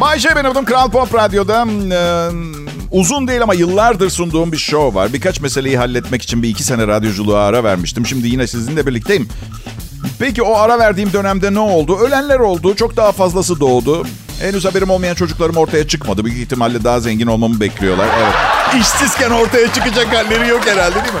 Bay 0.00 0.18
J 0.18 0.36
benim 0.36 0.50
adım 0.50 0.64
Kral 0.64 0.90
Pop 0.90 1.14
Radyo'da. 1.14 1.66
Ee, 1.92 2.28
uzun 2.90 3.28
değil 3.28 3.42
ama 3.42 3.54
yıllardır 3.54 4.10
sunduğum 4.10 4.52
bir 4.52 4.56
show 4.56 5.00
var. 5.00 5.12
Birkaç 5.12 5.40
meseleyi 5.40 5.78
halletmek 5.78 6.22
için 6.22 6.42
bir 6.42 6.48
iki 6.48 6.64
sene 6.64 6.86
radyoculuğa 6.86 7.44
ara 7.44 7.64
vermiştim. 7.64 8.06
Şimdi 8.06 8.28
yine 8.28 8.46
sizinle 8.46 8.86
birlikteyim. 8.86 9.28
Peki 10.18 10.42
o 10.42 10.56
ara 10.56 10.78
verdiğim 10.78 11.12
dönemde 11.12 11.54
ne 11.54 11.58
oldu? 11.58 11.98
Ölenler 11.98 12.38
oldu. 12.38 12.76
Çok 12.76 12.96
daha 12.96 13.12
fazlası 13.12 13.60
doğdu. 13.60 14.06
Henüz 14.40 14.64
haberim 14.64 14.90
olmayan 14.90 15.14
çocuklarım 15.14 15.56
ortaya 15.56 15.88
çıkmadı. 15.88 16.24
Büyük 16.24 16.38
ihtimalle 16.38 16.84
daha 16.84 17.00
zengin 17.00 17.26
olmamı 17.26 17.60
bekliyorlar. 17.60 18.08
Evet. 18.18 18.34
İşsizken 18.82 19.30
ortaya 19.30 19.72
çıkacak 19.72 20.16
halleri 20.16 20.48
yok 20.48 20.66
herhalde 20.66 20.94
değil 20.94 21.14
mi? 21.14 21.20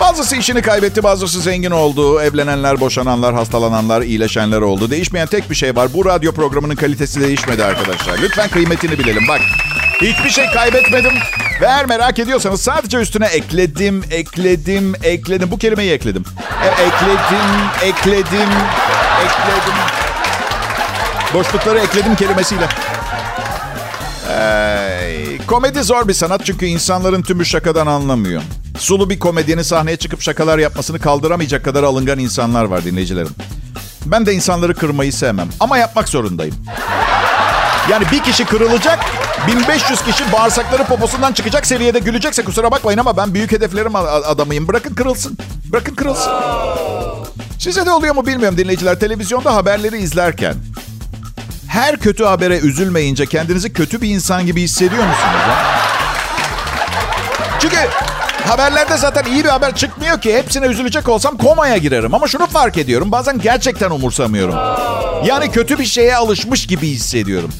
Bazısı 0.00 0.36
işini 0.36 0.62
kaybetti, 0.62 1.02
bazısı 1.02 1.40
zengin 1.40 1.70
oldu. 1.70 2.20
Evlenenler, 2.20 2.80
boşananlar, 2.80 3.34
hastalananlar, 3.34 4.02
iyileşenler 4.02 4.60
oldu. 4.60 4.90
Değişmeyen 4.90 5.26
tek 5.26 5.50
bir 5.50 5.54
şey 5.54 5.76
var. 5.76 5.88
Bu 5.94 6.04
radyo 6.04 6.32
programının 6.32 6.76
kalitesi 6.76 7.20
değişmedi 7.20 7.64
arkadaşlar. 7.64 8.18
Lütfen 8.18 8.48
kıymetini 8.48 8.98
bilelim. 8.98 9.28
Bak, 9.28 9.40
hiçbir 10.00 10.30
şey 10.30 10.46
kaybetmedim. 10.46 11.12
Ve 11.60 11.66
eğer 11.66 11.86
merak 11.86 12.18
ediyorsanız 12.18 12.60
sadece 12.60 12.98
üstüne 12.98 13.26
ekledim, 13.26 14.04
ekledim, 14.10 14.94
ekledim. 15.02 15.50
Bu 15.50 15.58
kelimeyi 15.58 15.92
ekledim. 15.92 16.24
E, 16.64 16.66
ekledim, 16.66 17.48
ekledim, 17.82 18.50
ekledim. 19.24 19.55
Boşlukları 21.36 21.78
ekledim 21.78 22.16
kelimesiyle. 22.16 22.68
Ee, 24.30 25.38
komedi 25.46 25.82
zor 25.82 26.08
bir 26.08 26.12
sanat 26.12 26.44
çünkü 26.44 26.66
insanların 26.66 27.22
tümü 27.22 27.44
şakadan 27.44 27.86
anlamıyor. 27.86 28.42
Sulu 28.78 29.10
bir 29.10 29.18
komedyenin 29.18 29.62
sahneye 29.62 29.96
çıkıp 29.96 30.22
şakalar 30.22 30.58
yapmasını 30.58 30.98
kaldıramayacak 30.98 31.64
kadar 31.64 31.82
alıngan 31.82 32.18
insanlar 32.18 32.64
var 32.64 32.84
dinleyicilerim. 32.84 33.30
Ben 34.06 34.26
de 34.26 34.32
insanları 34.32 34.74
kırmayı 34.74 35.12
sevmem 35.12 35.48
ama 35.60 35.78
yapmak 35.78 36.08
zorundayım. 36.08 36.54
Yani 37.90 38.04
bir 38.12 38.22
kişi 38.22 38.44
kırılacak, 38.44 38.98
1500 39.46 40.02
kişi 40.02 40.32
bağırsakları 40.32 40.84
poposundan 40.84 41.32
çıkacak 41.32 41.66
seviyede 41.66 41.98
gülecekse 41.98 42.44
kusura 42.44 42.70
bakmayın 42.70 42.98
ama 42.98 43.16
ben 43.16 43.34
büyük 43.34 43.52
hedeflerim 43.52 43.96
adamıyım. 43.96 44.68
Bırakın 44.68 44.94
kırılsın. 44.94 45.38
Bırakın 45.72 45.94
kırılsın. 45.94 46.32
Size 47.58 47.86
de 47.86 47.90
oluyor 47.90 48.14
mu 48.14 48.26
bilmiyorum 48.26 48.58
dinleyiciler. 48.58 49.00
Televizyonda 49.00 49.54
haberleri 49.54 49.98
izlerken 49.98 50.54
her 51.76 51.96
kötü 51.96 52.24
habere 52.24 52.58
üzülmeyince 52.58 53.26
kendinizi 53.26 53.72
kötü 53.72 54.00
bir 54.00 54.08
insan 54.08 54.46
gibi 54.46 54.62
hissediyor 54.62 55.06
musunuz? 55.06 55.40
Ya? 55.48 55.56
Çünkü 57.60 57.76
haberlerde 58.48 58.96
zaten 58.96 59.24
iyi 59.24 59.44
bir 59.44 59.48
haber 59.48 59.74
çıkmıyor 59.74 60.20
ki. 60.20 60.36
Hepsine 60.36 60.66
üzülecek 60.66 61.08
olsam 61.08 61.36
komaya 61.36 61.76
girerim. 61.76 62.14
Ama 62.14 62.28
şunu 62.28 62.46
fark 62.46 62.78
ediyorum. 62.78 63.12
Bazen 63.12 63.40
gerçekten 63.40 63.90
umursamıyorum. 63.90 64.54
Yani 65.26 65.50
kötü 65.50 65.78
bir 65.78 65.84
şeye 65.84 66.16
alışmış 66.16 66.66
gibi 66.66 66.88
hissediyorum. 66.88 67.50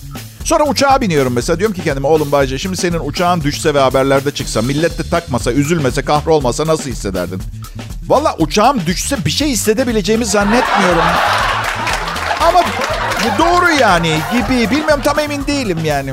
Sonra 0.45 0.65
uçağa 0.65 1.01
biniyorum 1.01 1.33
mesela. 1.33 1.59
Diyorum 1.59 1.77
ki 1.77 1.85
kendime 1.85 2.09
oğlum 2.09 2.33
Bayce 2.33 2.59
şimdi 2.59 2.77
senin 2.77 3.01
uçağın 3.01 3.41
düşse 3.41 3.75
ve 3.75 3.81
haberlerde 3.81 4.31
çıksa, 4.31 4.63
millet 4.63 4.99
de 4.99 5.03
takmasa, 5.11 5.53
üzülmese, 5.53 6.03
kahrolmasa 6.03 6.67
nasıl 6.67 6.91
hissederdin? 6.91 7.43
Valla 8.07 8.37
uçağım 8.39 8.87
düşse 8.87 9.25
bir 9.25 9.31
şey 9.31 9.49
hissedebileceğimi 9.49 10.25
zannetmiyorum. 10.25 11.05
Ama 12.41 12.63
doğru 13.39 13.71
yani 13.81 14.19
gibi. 14.33 14.71
Bilmiyorum 14.71 15.01
tam 15.05 15.19
emin 15.19 15.47
değilim 15.47 15.79
yani. 15.85 16.13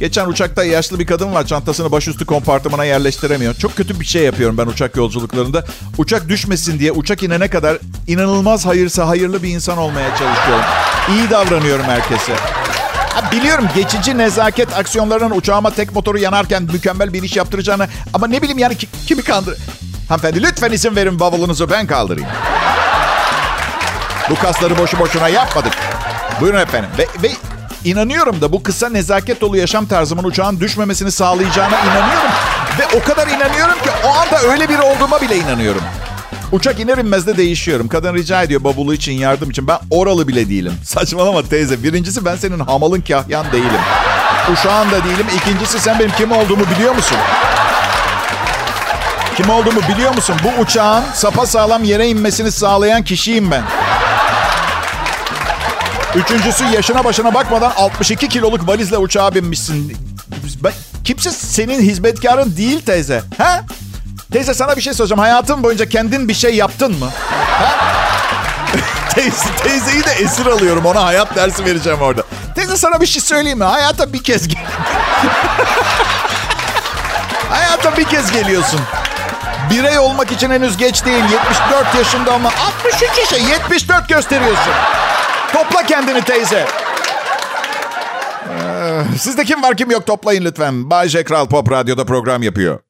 Geçen 0.00 0.26
uçakta 0.26 0.64
yaşlı 0.64 0.98
bir 0.98 1.06
kadın 1.06 1.34
var. 1.34 1.46
Çantasını 1.46 1.92
başüstü 1.92 2.26
kompartımana 2.26 2.84
yerleştiremiyor. 2.84 3.54
Çok 3.54 3.76
kötü 3.76 4.00
bir 4.00 4.04
şey 4.04 4.22
yapıyorum 4.22 4.58
ben 4.58 4.66
uçak 4.66 4.96
yolculuklarında. 4.96 5.64
Uçak 5.98 6.28
düşmesin 6.28 6.78
diye 6.78 6.92
uçak 6.92 7.22
inene 7.22 7.48
kadar 7.48 7.78
inanılmaz 8.06 8.66
hayırsa 8.66 9.08
hayırlı 9.08 9.42
bir 9.42 9.48
insan 9.48 9.78
olmaya 9.78 10.08
çalışıyorum. 10.08 10.64
İyi 11.08 11.30
davranıyorum 11.30 11.84
herkese. 11.84 12.32
Ha, 13.14 13.32
biliyorum 13.32 13.64
geçici 13.74 14.18
nezaket 14.18 14.78
aksiyonlarının 14.78 15.30
uçağıma 15.30 15.70
tek 15.70 15.94
motoru 15.94 16.18
yanarken 16.18 16.62
mükemmel 16.62 17.12
bir 17.12 17.22
iş 17.22 17.36
yaptıracağını... 17.36 17.88
Ama 18.14 18.26
ne 18.26 18.42
bileyim 18.42 18.58
yani 18.58 18.76
kimi 19.06 19.22
kandır... 19.22 19.58
Hanımefendi 20.08 20.42
lütfen 20.42 20.72
izin 20.72 20.96
verin 20.96 21.20
bavulunuzu 21.20 21.70
ben 21.70 21.86
kaldırayım. 21.86 22.28
Bu 24.30 24.34
kasları 24.34 24.78
boşu 24.78 24.98
boşuna 24.98 25.28
yapmadık. 25.28 25.72
Buyurun 26.40 26.58
efendim. 26.60 26.90
Ve, 26.98 27.06
ve 27.22 27.32
inanıyorum 27.84 28.40
da 28.40 28.52
bu 28.52 28.62
kısa 28.62 28.88
nezaket 28.88 29.40
dolu 29.40 29.56
yaşam 29.56 29.86
tarzımın 29.86 30.24
uçağın 30.24 30.60
düşmemesini 30.60 31.12
sağlayacağına 31.12 31.78
inanıyorum. 31.80 32.30
Ve 32.78 32.98
o 32.98 33.04
kadar 33.04 33.26
inanıyorum 33.26 33.74
ki 33.74 33.90
o 34.06 34.08
anda 34.08 34.52
öyle 34.52 34.68
biri 34.68 34.82
olduğuma 34.82 35.20
bile 35.20 35.36
inanıyorum. 35.36 35.82
Uçak 36.52 36.80
iner 36.80 36.98
inmez 36.98 37.26
de 37.26 37.36
değişiyorum. 37.36 37.88
Kadın 37.88 38.14
rica 38.14 38.42
ediyor 38.42 38.64
bavulu 38.64 38.94
için, 38.94 39.12
yardım 39.12 39.50
için. 39.50 39.68
Ben 39.68 39.78
oralı 39.90 40.28
bile 40.28 40.48
değilim. 40.48 40.72
Saçmalama 40.84 41.42
teyze. 41.42 41.82
Birincisi 41.82 42.24
ben 42.24 42.36
senin 42.36 42.58
hamalın 42.58 43.00
kahyan 43.00 43.52
değilim. 43.52 43.80
Uşağın 44.52 44.90
da 44.90 45.04
değilim. 45.04 45.26
İkincisi 45.36 45.80
sen 45.80 45.98
benim 45.98 46.10
kim 46.10 46.32
olduğumu 46.32 46.64
biliyor 46.76 46.94
musun? 46.94 47.18
Kim 49.36 49.50
olduğumu 49.50 49.80
biliyor 49.94 50.14
musun? 50.14 50.36
Bu 50.44 50.62
uçağın 50.62 51.04
sapa 51.14 51.46
sağlam 51.46 51.84
yere 51.84 52.08
inmesini 52.08 52.52
sağlayan 52.52 53.04
kişiyim 53.04 53.50
ben. 53.50 53.62
Üçüncüsü 56.14 56.64
yaşına 56.64 57.04
başına 57.04 57.34
bakmadan 57.34 57.72
62 57.76 58.28
kiloluk 58.28 58.68
valizle 58.68 58.96
uçağa 58.96 59.34
binmişsin. 59.34 59.96
Ben, 60.64 60.72
kimse 61.04 61.30
senin 61.30 61.80
hizmetkarın 61.80 62.56
değil 62.56 62.80
teyze. 62.84 63.22
Ha? 63.38 63.60
Teyze 64.32 64.54
sana 64.54 64.76
bir 64.76 64.82
şey 64.82 64.94
soracağım. 64.94 65.20
Hayatın 65.20 65.62
boyunca 65.62 65.88
kendin 65.88 66.28
bir 66.28 66.34
şey 66.34 66.54
yaptın 66.54 66.98
mı? 66.98 67.10
Ha? 67.50 67.74
teyze, 69.14 69.56
teyzeyi 69.62 70.04
de 70.04 70.10
esir 70.10 70.46
alıyorum. 70.46 70.86
Ona 70.86 71.04
hayat 71.04 71.36
dersi 71.36 71.64
vereceğim 71.64 72.00
orada. 72.02 72.22
Teyze 72.54 72.76
sana 72.76 73.00
bir 73.00 73.06
şey 73.06 73.22
söyleyeyim 73.22 73.58
mi? 73.58 73.64
Hayata 73.64 74.12
bir 74.12 74.22
kez 74.22 74.48
gel. 74.48 74.64
Hayata 77.50 77.96
bir 77.96 78.04
kez 78.04 78.32
geliyorsun. 78.32 78.80
Birey 79.70 79.98
olmak 79.98 80.32
için 80.32 80.50
henüz 80.50 80.76
geç 80.76 81.04
değil. 81.04 81.24
74 81.24 81.94
yaşında 81.94 82.32
ama 82.32 82.48
63 82.84 83.18
yaşa 83.18 83.36
74 83.36 84.08
gösteriyorsun. 84.08 84.72
Topla 85.52 85.82
kendini 85.86 86.24
teyze. 86.24 86.66
Ee, 88.50 89.02
sizde 89.18 89.44
kim 89.44 89.62
var 89.62 89.76
kim 89.76 89.90
yok 89.90 90.06
toplayın 90.06 90.44
lütfen. 90.44 90.90
Bay 90.90 91.08
J. 91.08 91.24
Kral 91.24 91.46
Pop 91.46 91.70
Radyo'da 91.70 92.04
program 92.04 92.42
yapıyor. 92.42 92.80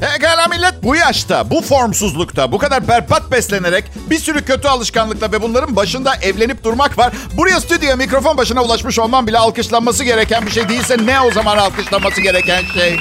Pekala 0.00 0.48
millet 0.48 0.82
bu 0.82 0.96
yaşta, 0.96 1.50
bu 1.50 1.62
formsuzlukta, 1.62 2.52
bu 2.52 2.58
kadar 2.58 2.88
berbat 2.88 3.32
beslenerek 3.32 3.84
bir 4.10 4.18
sürü 4.18 4.44
kötü 4.44 4.68
alışkanlıkla 4.68 5.32
ve 5.32 5.42
bunların 5.42 5.76
başında 5.76 6.14
evlenip 6.22 6.64
durmak 6.64 6.98
var. 6.98 7.12
Buraya 7.36 7.60
stüdyoya 7.60 7.96
mikrofon 7.96 8.36
başına 8.36 8.62
ulaşmış 8.62 8.98
olmam 8.98 9.26
bile 9.26 9.38
alkışlanması 9.38 10.04
gereken 10.04 10.46
bir 10.46 10.50
şey 10.50 10.68
değilse 10.68 10.96
ne 11.06 11.20
o 11.20 11.30
zaman 11.30 11.56
alkışlanması 11.56 12.20
gereken 12.20 12.62
şey? 12.74 12.96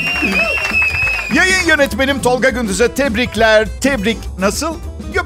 Yayın 1.33 1.67
yönetmenim 1.67 2.21
Tolga 2.21 2.49
Gündüz'e 2.49 2.87
tebrikler, 2.93 3.67
tebrik 3.81 4.17
nasıl? 4.39 4.75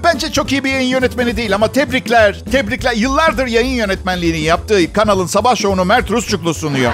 Bence 0.03 0.31
çok 0.31 0.51
iyi 0.51 0.63
bir 0.63 0.71
yayın 0.71 0.89
yönetmeni 0.89 1.38
değil 1.38 1.55
ama 1.55 1.71
tebrikler, 1.71 2.39
tebrikler. 2.51 2.93
Yıllardır 2.93 3.47
yayın 3.47 3.75
yönetmenliğini 3.75 4.39
yaptığı 4.39 4.93
kanalın 4.93 5.27
sabah 5.27 5.55
şovunu 5.55 5.85
Mert 5.85 6.11
Rusçuklu 6.11 6.53
sunuyor. 6.53 6.91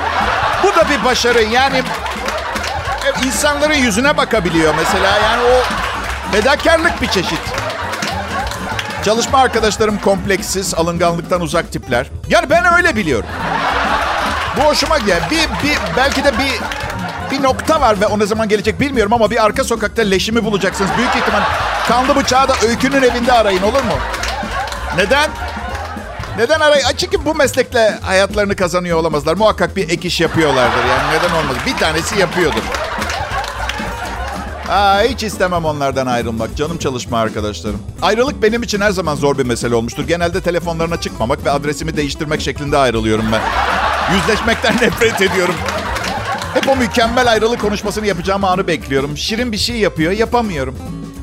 Bu 0.64 0.76
da 0.76 0.90
bir 0.90 1.06
başarı 1.06 1.42
yani 1.42 1.78
e, 1.78 3.26
insanların 3.28 3.74
yüzüne 3.74 4.18
bakabiliyor 4.18 4.74
mesela. 4.78 5.18
Yani 5.18 5.42
o 5.44 5.64
fedakarlık 6.32 7.02
bir 7.02 7.08
çeşit. 7.08 7.40
Çalışma 9.06 9.38
arkadaşlarım 9.38 10.00
kompleksiz, 10.00 10.74
alınganlıktan 10.74 11.42
uzak 11.42 11.72
tipler. 11.72 12.08
Yani 12.30 12.50
ben 12.50 12.74
öyle 12.78 12.96
biliyorum. 12.96 13.30
Bu 14.58 14.62
hoşuma 14.62 14.98
gidiyor. 14.98 15.18
Bir, 15.32 15.68
bir, 15.68 15.78
belki 15.98 16.24
de 16.24 16.32
bir 16.38 16.54
bir 17.32 17.44
nokta 17.44 17.82
var 17.82 18.02
ve 18.02 18.06
o 18.06 18.20
ne 18.20 18.26
zaman 18.26 18.50
gelecek 18.50 18.80
bilmiyorum 18.80 19.14
ama 19.14 19.32
bir 19.32 19.46
arka 19.46 19.64
sokakta 19.64 20.02
leşimi 20.02 20.46
bulacaksınız. 20.46 20.92
Büyük 20.98 21.16
ihtimal 21.16 21.42
kanlı 21.88 22.16
bıçağı 22.16 22.48
da 22.48 22.54
Öykü'nün 22.68 23.02
evinde 23.02 23.34
arayın 23.34 23.62
olur 23.62 23.84
mu? 23.84 23.94
Neden? 24.98 25.30
Neden 26.38 26.60
arayın? 26.60 26.86
Çünkü 26.98 27.26
bu 27.26 27.36
meslekle 27.36 28.00
hayatlarını 28.02 28.56
kazanıyor 28.56 28.98
olamazlar. 28.98 29.34
Muhakkak 29.34 29.76
bir 29.76 29.90
ek 29.90 30.08
iş 30.08 30.22
yapıyorlardır 30.22 30.86
yani 30.90 31.18
neden 31.18 31.36
olmaz. 31.36 31.56
Bir 31.66 31.78
tanesi 31.78 32.20
yapıyordur. 32.20 32.62
Aa, 34.70 35.02
hiç 35.02 35.24
istemem 35.24 35.66
onlardan 35.66 36.08
ayrılmak. 36.08 36.56
Canım 36.58 36.78
çalışma 36.78 37.20
arkadaşlarım. 37.20 37.80
Ayrılık 38.02 38.42
benim 38.44 38.64
için 38.64 38.82
her 38.82 38.92
zaman 38.92 39.16
zor 39.16 39.38
bir 39.38 39.46
mesele 39.46 39.76
olmuştur. 39.76 40.08
Genelde 40.08 40.42
telefonlarına 40.42 41.02
çıkmamak 41.02 41.46
ve 41.46 41.52
adresimi 41.52 41.98
değiştirmek 41.98 42.42
şeklinde 42.42 42.78
ayrılıyorum 42.78 43.26
ben. 43.32 43.42
Yüzleşmekten 44.16 44.76
nefret 44.82 45.22
ediyorum. 45.22 45.56
Hep 46.58 46.70
o 46.70 46.76
mükemmel 46.76 47.32
ayrılık 47.32 47.62
konuşmasını 47.62 48.08
yapacağım 48.08 48.44
anı 48.44 48.68
bekliyorum. 48.68 49.18
Şirin 49.18 49.52
bir 49.52 49.58
şey 49.58 49.76
yapıyor, 49.76 50.12
yapamıyorum. 50.12 50.76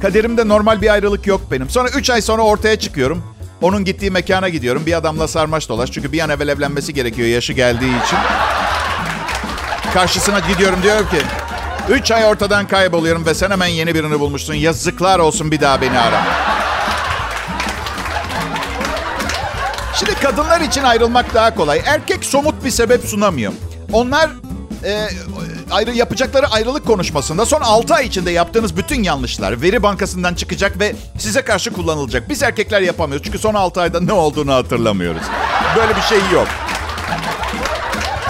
Kaderimde 0.03 0.49
normal 0.49 0.83
bir 0.83 0.93
ayrılık 0.93 1.27
yok 1.27 1.41
benim. 1.51 1.71
Sonra 1.71 1.89
3 1.89 2.11
ay 2.11 2.23
sonra 2.23 2.43
ortaya 2.43 2.79
çıkıyorum. 2.79 3.25
Onun 3.63 3.85
gittiği 3.85 4.11
mekana 4.11 4.49
gidiyorum. 4.49 4.87
Bir 4.87 4.93
adamla 4.93 5.29
sarmaş 5.29 5.69
dolaş. 5.69 5.93
Çünkü 5.93 6.13
bir 6.13 6.21
an 6.21 6.31
evvel 6.31 6.49
evlenmesi 6.49 6.95
gerekiyor 6.95 7.29
yaşı 7.29 7.53
geldiği 7.53 8.05
için. 8.05 8.19
Karşısına 9.95 10.39
gidiyorum 10.39 10.79
diyor 10.83 10.99
ki... 10.99 11.19
Üç 11.89 12.11
ay 12.11 12.27
ortadan 12.27 12.69
kayboluyorum 12.69 13.27
ve 13.27 13.35
sen 13.35 13.51
hemen 13.51 13.67
yeni 13.67 13.95
birini 13.95 14.21
bulmuşsun. 14.21 14.55
Yazıklar 14.55 15.19
olsun 15.19 15.51
bir 15.51 15.61
daha 15.61 15.81
beni 15.81 15.99
ara. 15.99 16.23
Şimdi 19.99 20.15
kadınlar 20.15 20.61
için 20.61 20.83
ayrılmak 20.83 21.35
daha 21.35 21.55
kolay. 21.55 21.83
Erkek 21.87 22.25
somut 22.25 22.65
bir 22.65 22.71
sebep 22.71 23.05
sunamıyor. 23.05 23.53
Onlar 23.93 24.31
e, 24.85 25.09
ayrı 25.71 25.91
yapacakları 25.95 26.47
ayrılık 26.47 26.87
konuşmasında 26.87 27.47
son 27.47 27.61
6 27.61 27.95
ay 27.95 28.07
içinde 28.07 28.31
yaptığınız 28.31 28.77
bütün 28.77 29.03
yanlışlar 29.03 29.63
veri 29.63 29.83
bankasından 29.83 30.35
çıkacak 30.35 30.81
ve 30.81 30.97
size 31.19 31.43
karşı 31.43 31.73
kullanılacak. 31.73 32.29
Biz 32.29 32.43
erkekler 32.43 32.81
yapamıyoruz 32.81 33.25
çünkü 33.27 33.39
son 33.39 33.55
6 33.55 33.81
ayda 33.81 34.01
ne 34.01 34.13
olduğunu 34.13 34.53
hatırlamıyoruz. 34.53 35.23
Böyle 35.77 35.97
bir 35.97 36.03
şey 36.03 36.19
yok. 36.33 36.49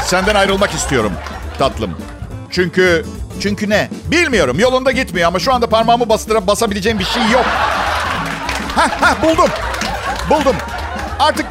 Senden 0.06 0.34
ayrılmak 0.34 0.74
istiyorum 0.74 1.12
tatlım. 1.58 1.90
Çünkü 2.50 3.06
çünkü 3.40 3.70
ne? 3.70 3.90
Bilmiyorum. 4.10 4.58
Yolunda 4.58 4.90
gitmiyor 4.90 5.28
ama 5.28 5.38
şu 5.38 5.52
anda 5.52 5.66
parmağımı 5.66 6.08
bastırıp 6.08 6.46
basabileceğim 6.46 6.98
bir 6.98 7.04
şey 7.04 7.22
yok. 7.22 7.46
Ha 8.76 8.88
ha 9.00 9.16
buldum. 9.22 9.50
Buldum. 10.30 10.56
Artık 11.18 11.46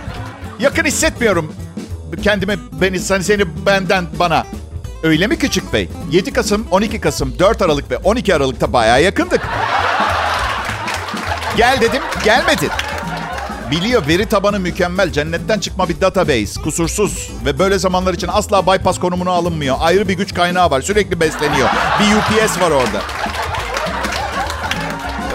yakın 0.60 0.84
hissetmiyorum 0.86 1.56
kendimi 2.24 2.60
beni 2.82 3.00
seni, 3.00 3.24
seni 3.24 3.66
benden 3.66 4.06
bana. 4.20 4.46
Öyle 5.04 5.28
mi 5.28 5.38
küçük 5.38 5.74
bey? 5.74 5.90
7 6.12 6.34
Kasım, 6.34 6.68
12 6.72 7.02
Kasım, 7.02 7.40
4 7.40 7.62
Aralık 7.62 7.92
ve 7.92 7.98
12 7.98 8.36
Aralık'ta 8.36 8.74
bayağı 8.74 9.04
yakındık. 9.04 9.42
Gel 11.58 11.82
dedim, 11.82 12.02
gelmedin. 12.24 12.70
Biliyor 13.72 14.08
veri 14.08 14.26
tabanı 14.26 14.60
mükemmel. 14.60 15.12
Cennetten 15.12 15.60
çıkma 15.60 15.90
bir 15.90 16.02
database. 16.02 16.62
Kusursuz. 16.62 17.32
Ve 17.46 17.60
böyle 17.60 17.80
zamanlar 17.80 18.14
için 18.14 18.28
asla 18.28 18.66
bypass 18.68 19.00
konumuna 19.00 19.32
alınmıyor. 19.32 19.76
Ayrı 19.80 20.08
bir 20.08 20.14
güç 20.14 20.34
kaynağı 20.34 20.72
var. 20.72 20.82
Sürekli 20.82 21.20
besleniyor. 21.20 21.70
Bir 22.00 22.16
UPS 22.16 22.62
var 22.62 22.72
orada. 22.72 23.02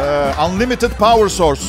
Ee, 0.01 0.45
unlimited 0.45 0.91
power 0.91 1.29
source. 1.29 1.63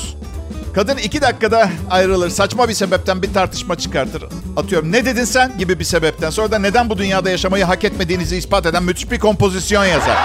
Kadın 0.75 0.97
iki 0.97 1.21
dakikada 1.21 1.69
ayrılır. 1.89 2.29
Saçma 2.29 2.69
bir 2.69 2.73
sebepten 2.73 3.21
bir 3.21 3.33
tartışma 3.33 3.77
çıkartır. 3.77 4.23
Atıyorum 4.57 4.91
ne 4.91 5.05
dedin 5.05 5.23
sen 5.23 5.57
gibi 5.57 5.79
bir 5.79 5.83
sebepten. 5.83 6.29
Sonra 6.29 6.51
da 6.51 6.59
neden 6.59 6.89
bu 6.89 6.97
dünyada 6.97 7.29
yaşamayı 7.29 7.65
hak 7.65 7.83
etmediğinizi 7.83 8.37
ispat 8.37 8.65
eden 8.65 8.83
müthiş 8.83 9.11
bir 9.11 9.19
kompozisyon 9.19 9.85
yazar. 9.85 10.17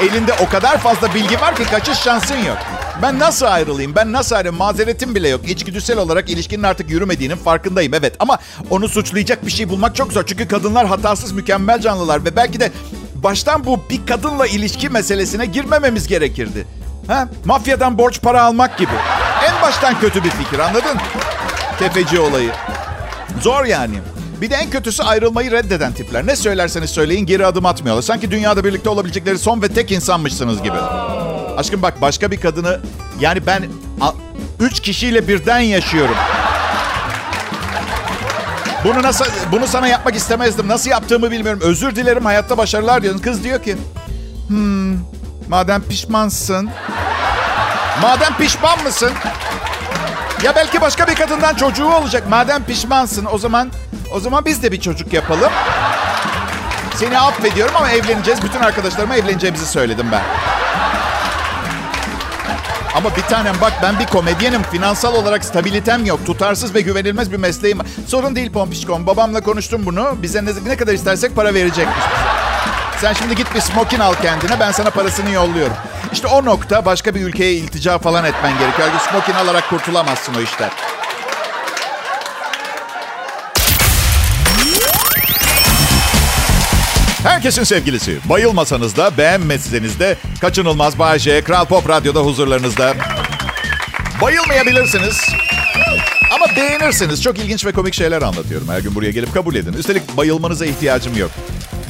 Elinde 0.00 0.32
o 0.32 0.48
kadar 0.48 0.78
fazla 0.78 1.14
bilgi 1.14 1.40
var 1.40 1.56
ki 1.56 1.64
kaçış 1.64 1.98
şansın 1.98 2.36
yok. 2.36 2.58
Ben 3.02 3.18
nasıl 3.18 3.46
ayrılayım? 3.46 3.94
Ben 3.96 4.12
nasıl 4.12 4.36
ayrılayım? 4.36 4.58
Mazeretim 4.58 5.14
bile 5.14 5.28
yok. 5.28 5.50
İçgüdüsel 5.50 5.98
olarak 5.98 6.30
ilişkinin 6.30 6.62
artık 6.62 6.90
yürümediğinin 6.90 7.36
farkındayım. 7.36 7.94
Evet 7.94 8.14
ama 8.18 8.38
onu 8.70 8.88
suçlayacak 8.88 9.46
bir 9.46 9.50
şey 9.50 9.68
bulmak 9.68 9.96
çok 9.96 10.12
zor. 10.12 10.26
Çünkü 10.26 10.48
kadınlar 10.48 10.86
hatasız 10.86 11.32
mükemmel 11.32 11.80
canlılar. 11.80 12.24
Ve 12.24 12.36
belki 12.36 12.60
de 12.60 12.72
baştan 13.14 13.66
bu 13.66 13.80
bir 13.90 14.06
kadınla 14.06 14.46
ilişki 14.46 14.88
meselesine 14.88 15.46
girmememiz 15.46 16.06
gerekirdi. 16.08 16.66
Ha? 17.06 17.28
Mafyadan 17.44 17.98
borç 17.98 18.20
para 18.22 18.42
almak 18.42 18.78
gibi. 18.78 18.92
En 19.46 19.62
baştan 19.62 20.00
kötü 20.00 20.24
bir 20.24 20.30
fikir 20.30 20.58
anladın? 20.58 20.98
Tefeci 21.78 22.20
olayı. 22.20 22.50
Zor 23.40 23.64
yani. 23.64 23.98
Bir 24.40 24.50
de 24.50 24.54
en 24.54 24.70
kötüsü 24.70 25.02
ayrılmayı 25.02 25.50
reddeden 25.50 25.92
tipler. 25.92 26.26
Ne 26.26 26.36
söylerseniz 26.36 26.90
söyleyin 26.90 27.26
geri 27.26 27.46
adım 27.46 27.66
atmıyorlar. 27.66 28.02
Sanki 28.02 28.30
dünyada 28.30 28.64
birlikte 28.64 28.90
olabilecekleri 28.90 29.38
son 29.38 29.62
ve 29.62 29.68
tek 29.68 29.92
insanmışsınız 29.92 30.62
gibi. 30.62 30.76
Aşkım 31.56 31.82
bak 31.82 32.00
başka 32.00 32.30
bir 32.30 32.40
kadını... 32.40 32.80
Yani 33.20 33.46
ben 33.46 33.64
üç 34.60 34.80
kişiyle 34.80 35.28
birden 35.28 35.60
yaşıyorum. 35.60 36.16
Bunu 38.84 39.02
nasıl 39.02 39.24
bunu 39.52 39.66
sana 39.66 39.88
yapmak 39.88 40.16
istemezdim. 40.16 40.68
Nasıl 40.68 40.90
yaptığımı 40.90 41.30
bilmiyorum. 41.30 41.60
Özür 41.64 41.96
dilerim 41.96 42.24
hayatta 42.24 42.58
başarılar 42.58 43.02
diyorsun. 43.02 43.22
Kız 43.22 43.44
diyor 43.44 43.62
ki... 43.62 43.76
Hmm, 44.48 44.96
madem 45.48 45.82
pişmansın... 45.82 46.70
Madem 48.02 48.36
pişman 48.36 48.82
mısın? 48.82 49.10
Ya 50.42 50.56
belki 50.56 50.80
başka 50.80 51.06
bir 51.06 51.14
kadından 51.14 51.54
çocuğu 51.54 51.92
olacak. 51.92 52.28
Madem 52.28 52.64
pişmansın 52.64 53.26
o 53.32 53.38
zaman 53.38 53.70
o 54.12 54.20
zaman 54.20 54.44
biz 54.44 54.62
de 54.62 54.72
bir 54.72 54.80
çocuk 54.80 55.12
yapalım. 55.12 55.52
Seni 56.94 57.18
affediyorum 57.18 57.74
ama 57.76 57.90
evleneceğiz. 57.90 58.42
Bütün 58.42 58.60
arkadaşlarıma 58.60 59.16
evleneceğimizi 59.16 59.66
söyledim 59.66 60.06
ben. 60.12 60.22
Ama 62.94 63.16
bir 63.16 63.22
tanem 63.22 63.54
bak 63.60 63.72
ben 63.82 63.98
bir 63.98 64.06
komedyenim. 64.06 64.62
Finansal 64.62 65.14
olarak 65.14 65.44
stabilitem 65.44 66.06
yok. 66.06 66.26
Tutarsız 66.26 66.74
ve 66.74 66.80
güvenilmez 66.80 67.32
bir 67.32 67.36
mesleğim. 67.36 67.78
Sorun 68.06 68.36
değil 68.36 68.52
Pompişkom. 68.52 69.06
Babamla 69.06 69.40
konuştum 69.40 69.82
bunu. 69.86 70.16
Bize 70.22 70.44
ne, 70.44 70.50
ne 70.66 70.76
kadar 70.76 70.92
istersek 70.92 71.36
para 71.36 71.54
verecekmiş. 71.54 72.04
Sen 73.00 73.12
şimdi 73.12 73.34
git 73.34 73.54
bir 73.54 73.60
smokin 73.60 74.00
al 74.00 74.14
kendine. 74.22 74.60
Ben 74.60 74.72
sana 74.72 74.90
parasını 74.90 75.30
yolluyorum. 75.30 75.76
İşte 76.12 76.26
o 76.26 76.44
nokta 76.44 76.84
başka 76.84 77.14
bir 77.14 77.20
ülkeye 77.20 77.52
iltica 77.52 77.98
falan 77.98 78.24
etmen 78.24 78.58
gerekiyor. 78.58 78.88
Smokin 79.10 79.32
alarak 79.32 79.68
kurtulamazsın 79.70 80.34
o 80.34 80.40
işler. 80.40 80.70
Herkesin 87.22 87.64
sevgilisi. 87.64 88.18
Bayılmasanız 88.24 88.96
da 88.96 89.16
beğenmeseniz 89.18 90.00
de 90.00 90.16
kaçınılmaz 90.40 90.98
Bayece 90.98 91.44
Kral 91.44 91.64
Pop 91.64 91.88
Radyo'da 91.88 92.20
huzurlarınızda. 92.20 92.94
Bayılmayabilirsiniz. 94.22 95.20
Ama 96.34 96.46
beğenirsiniz. 96.56 97.22
Çok 97.22 97.38
ilginç 97.38 97.66
ve 97.66 97.72
komik 97.72 97.94
şeyler 97.94 98.22
anlatıyorum. 98.22 98.68
Her 98.68 98.78
gün 98.78 98.94
buraya 98.94 99.10
gelip 99.10 99.34
kabul 99.34 99.54
edin. 99.54 99.72
Üstelik 99.72 100.16
bayılmanıza 100.16 100.66
ihtiyacım 100.66 101.16
yok. 101.16 101.30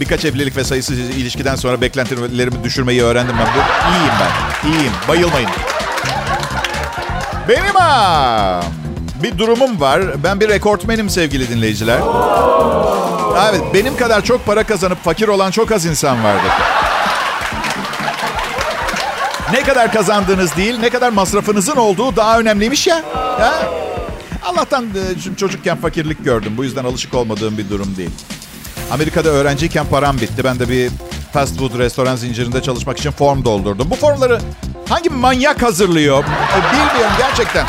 Birkaç 0.01 0.25
evlilik 0.25 0.57
ve 0.57 0.65
sayısız 0.65 0.99
ilişkiden 0.99 1.57
sonra 1.57 1.81
beklentilerimi 1.81 2.65
düşürmeyi 2.65 3.03
öğrendim 3.03 3.37
ben. 3.39 3.47
Bu, 3.47 3.59
iyiyim 3.93 4.15
ben. 4.21 4.69
İyiyim. 4.71 4.93
Bayılmayın. 5.09 5.51
Benim 7.49 7.75
ha. 7.75 8.61
Bir 9.23 9.39
durumum 9.39 9.81
var. 9.81 10.25
Ben 10.25 10.41
bir 10.41 10.49
rekortmenim 10.49 11.11
sevgili 11.11 11.49
dinleyiciler. 11.49 12.01
Evet, 13.51 13.63
benim 13.75 13.97
kadar 13.97 14.25
çok 14.25 14.47
para 14.47 14.65
kazanıp 14.65 15.05
fakir 15.05 15.29
olan 15.29 15.51
çok 15.51 15.73
az 15.73 15.87
insan 15.87 16.25
vardır. 16.25 16.53
Ne 19.53 19.63
kadar 19.63 19.93
kazandığınız 19.93 20.57
değil, 20.57 20.79
ne 20.79 20.91
kadar 20.91 21.11
masrafınızın 21.11 21.77
olduğu 21.77 22.17
daha 22.17 22.39
önemliymiş 22.39 22.87
ya. 22.87 23.03
Ha? 23.15 23.53
Allah'tan 24.45 24.85
e, 24.85 25.37
çocukken 25.37 25.77
fakirlik 25.77 26.25
gördüm. 26.25 26.53
Bu 26.57 26.65
yüzden 26.65 26.85
alışık 26.85 27.15
olmadığım 27.15 27.59
bir 27.59 27.71
durum 27.71 27.97
değil. 27.97 28.11
Amerika'da 28.91 29.29
öğrenciyken 29.29 29.87
param 29.87 30.17
bitti. 30.21 30.45
Ben 30.45 30.59
de 30.59 30.69
bir 30.69 30.91
fast 31.33 31.59
food 31.59 31.79
restoran 31.79 32.17
zincirinde 32.17 32.63
çalışmak 32.63 32.99
için 32.99 33.11
form 33.11 33.45
doldurdum. 33.45 33.91
Bu 33.91 33.95
formları 33.95 34.41
hangi 34.89 35.11
manyak 35.11 35.63
hazırlıyor? 35.63 36.25
Bilmiyorum 36.73 37.13
gerçekten. 37.19 37.67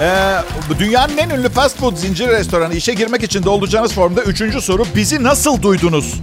Ee, 0.00 0.36
dünyanın 0.78 1.16
en 1.16 1.30
ünlü 1.30 1.48
fast 1.48 1.78
food 1.78 1.96
zincir 1.96 2.28
restoranı 2.28 2.74
işe 2.74 2.94
girmek 2.94 3.22
için 3.22 3.42
dolduracağınız 3.44 3.94
formda 3.94 4.22
üçüncü 4.22 4.60
soru 4.60 4.84
bizi 4.94 5.24
nasıl 5.24 5.62
duydunuz? 5.62 6.14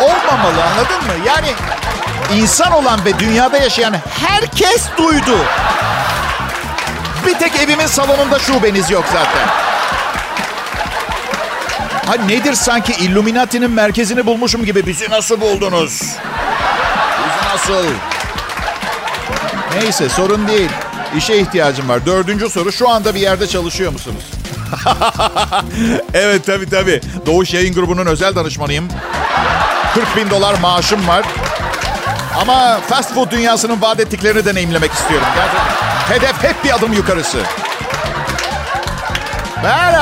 Olmamalı 0.00 0.64
anladın 0.64 1.06
mı? 1.06 1.26
Yani 1.26 1.46
insan 2.34 2.72
olan 2.72 3.04
ve 3.04 3.18
dünyada 3.18 3.56
yaşayan 3.58 3.94
herkes 4.20 4.86
duydu. 4.98 5.36
Bir 7.26 7.34
tek 7.34 7.56
evimin 7.56 7.86
salonunda 7.86 8.38
şubeniz 8.38 8.90
yok 8.90 9.04
zaten. 9.12 9.71
Ha 12.06 12.14
nedir 12.14 12.54
sanki 12.54 12.92
Illuminati'nin 12.92 13.70
merkezini 13.70 14.26
bulmuşum 14.26 14.64
gibi 14.64 14.86
bizi 14.86 15.10
nasıl 15.10 15.40
buldunuz? 15.40 16.00
Bizi 17.18 17.48
nasıl? 17.54 17.86
Neyse 19.74 20.08
sorun 20.08 20.48
değil. 20.48 20.70
İşe 21.16 21.36
ihtiyacım 21.36 21.88
var. 21.88 22.06
Dördüncü 22.06 22.50
soru 22.50 22.72
şu 22.72 22.88
anda 22.88 23.14
bir 23.14 23.20
yerde 23.20 23.46
çalışıyor 23.46 23.92
musunuz? 23.92 24.24
evet 26.14 26.46
tabii 26.46 26.70
tabii. 26.70 27.00
Doğuş 27.26 27.54
Yayın 27.54 27.74
Grubu'nun 27.74 28.06
özel 28.06 28.34
danışmanıyım. 28.34 28.88
40 29.94 30.16
bin 30.16 30.30
dolar 30.30 30.58
maaşım 30.58 31.08
var. 31.08 31.24
Ama 32.40 32.80
fast 32.88 33.14
food 33.14 33.30
dünyasının 33.30 33.80
vaat 33.82 34.00
ettiklerini 34.00 34.44
deneyimlemek 34.44 34.92
istiyorum. 34.92 35.26
Gerçekten. 35.34 36.14
Hedef 36.14 36.42
hep 36.42 36.64
bir 36.64 36.74
adım 36.74 36.92
yukarısı. 36.92 37.38
Ben 39.64 39.94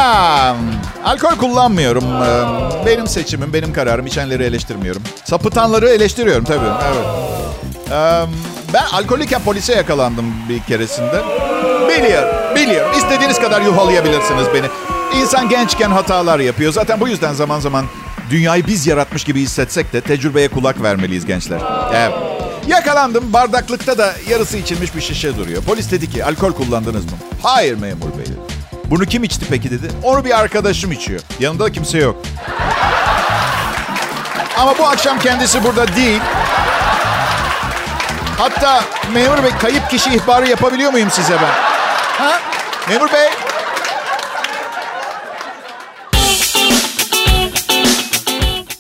alkol 1.04 1.36
kullanmıyorum. 1.36 2.04
Ee, 2.04 2.86
benim 2.86 3.06
seçimim, 3.06 3.52
benim 3.52 3.72
kararım. 3.72 4.06
İçenleri 4.06 4.42
eleştirmiyorum. 4.42 5.02
Sapıtanları 5.24 5.88
eleştiriyorum 5.88 6.44
tabii. 6.44 6.66
Evet. 6.86 7.06
Ee, 7.92 8.22
ben 8.74 8.84
alkolüyken 8.92 9.42
polise 9.42 9.74
yakalandım 9.74 10.24
bir 10.48 10.62
keresinde. 10.62 11.22
Biliyorum, 11.88 12.28
biliyorum. 12.56 12.92
İstediğiniz 12.96 13.38
kadar 13.40 13.60
yuhalayabilirsiniz 13.60 14.46
beni. 14.54 14.66
İnsan 15.20 15.48
gençken 15.48 15.90
hatalar 15.90 16.38
yapıyor. 16.38 16.72
Zaten 16.72 17.00
bu 17.00 17.08
yüzden 17.08 17.32
zaman 17.32 17.60
zaman 17.60 17.84
dünyayı 18.30 18.66
biz 18.66 18.86
yaratmış 18.86 19.24
gibi 19.24 19.40
hissetsek 19.40 19.92
de 19.92 20.00
tecrübeye 20.00 20.48
kulak 20.48 20.82
vermeliyiz 20.82 21.26
gençler. 21.26 21.60
Evet. 21.94 22.12
Yakalandım. 22.66 23.32
Bardaklıkta 23.32 23.98
da 23.98 24.14
yarısı 24.28 24.56
içilmiş 24.56 24.96
bir 24.96 25.00
şişe 25.00 25.36
duruyor. 25.36 25.62
Polis 25.62 25.90
dedi 25.90 26.10
ki 26.10 26.24
alkol 26.24 26.52
kullandınız 26.52 27.04
mı? 27.04 27.10
Hayır 27.42 27.74
memur 27.74 28.06
bey. 28.18 28.26
Bunu 28.90 29.06
kim 29.06 29.24
içti 29.24 29.46
peki 29.50 29.70
dedi. 29.70 29.90
Onu 30.02 30.24
bir 30.24 30.38
arkadaşım 30.38 30.92
içiyor. 30.92 31.20
Yanında 31.40 31.64
da 31.64 31.72
kimse 31.72 31.98
yok. 31.98 32.16
Ama 34.58 34.78
bu 34.78 34.86
akşam 34.86 35.18
kendisi 35.18 35.64
burada 35.64 35.96
değil. 35.96 36.20
Hatta 38.38 38.84
memur 39.14 39.42
bey 39.42 39.50
kayıp 39.60 39.90
kişi 39.90 40.10
ihbarı 40.10 40.48
yapabiliyor 40.48 40.92
muyum 40.92 41.10
size 41.10 41.32
ben? 41.34 41.52
Ha? 42.24 42.40
Memur 42.88 43.12
bey? 43.12 43.28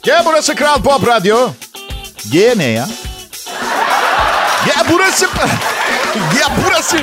Ya 0.06 0.22
burası 0.26 0.54
Kral 0.54 0.82
Pop 0.82 1.06
Radyo. 1.06 1.48
G 2.32 2.54
ne 2.56 2.64
ya? 2.64 2.88
Ya 4.66 4.84
burası... 4.90 5.24
ya 6.40 6.48
burası... 6.66 6.96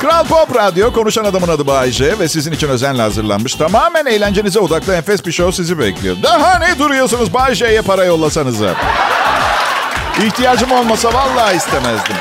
Kral 0.00 0.24
Pop 0.24 0.56
Radyo, 0.56 0.92
konuşan 0.92 1.24
adamın 1.24 1.48
adı 1.48 1.66
Bayece 1.66 2.18
ve 2.18 2.28
sizin 2.28 2.52
için 2.52 2.68
özenle 2.68 3.02
hazırlanmış. 3.02 3.54
Tamamen 3.54 4.06
eğlencenize 4.06 4.58
odaklı 4.60 4.94
enfes 4.94 5.26
bir 5.26 5.32
show 5.32 5.52
sizi 5.52 5.78
bekliyor. 5.78 6.16
Daha 6.22 6.58
ne 6.58 6.78
duruyorsunuz 6.78 7.34
Bayece'ye 7.34 7.82
para 7.82 8.04
yollasanıza. 8.04 8.74
İhtiyacım 10.26 10.72
olmasa 10.72 11.14
vallahi 11.14 11.56
istemezdim. 11.56 12.16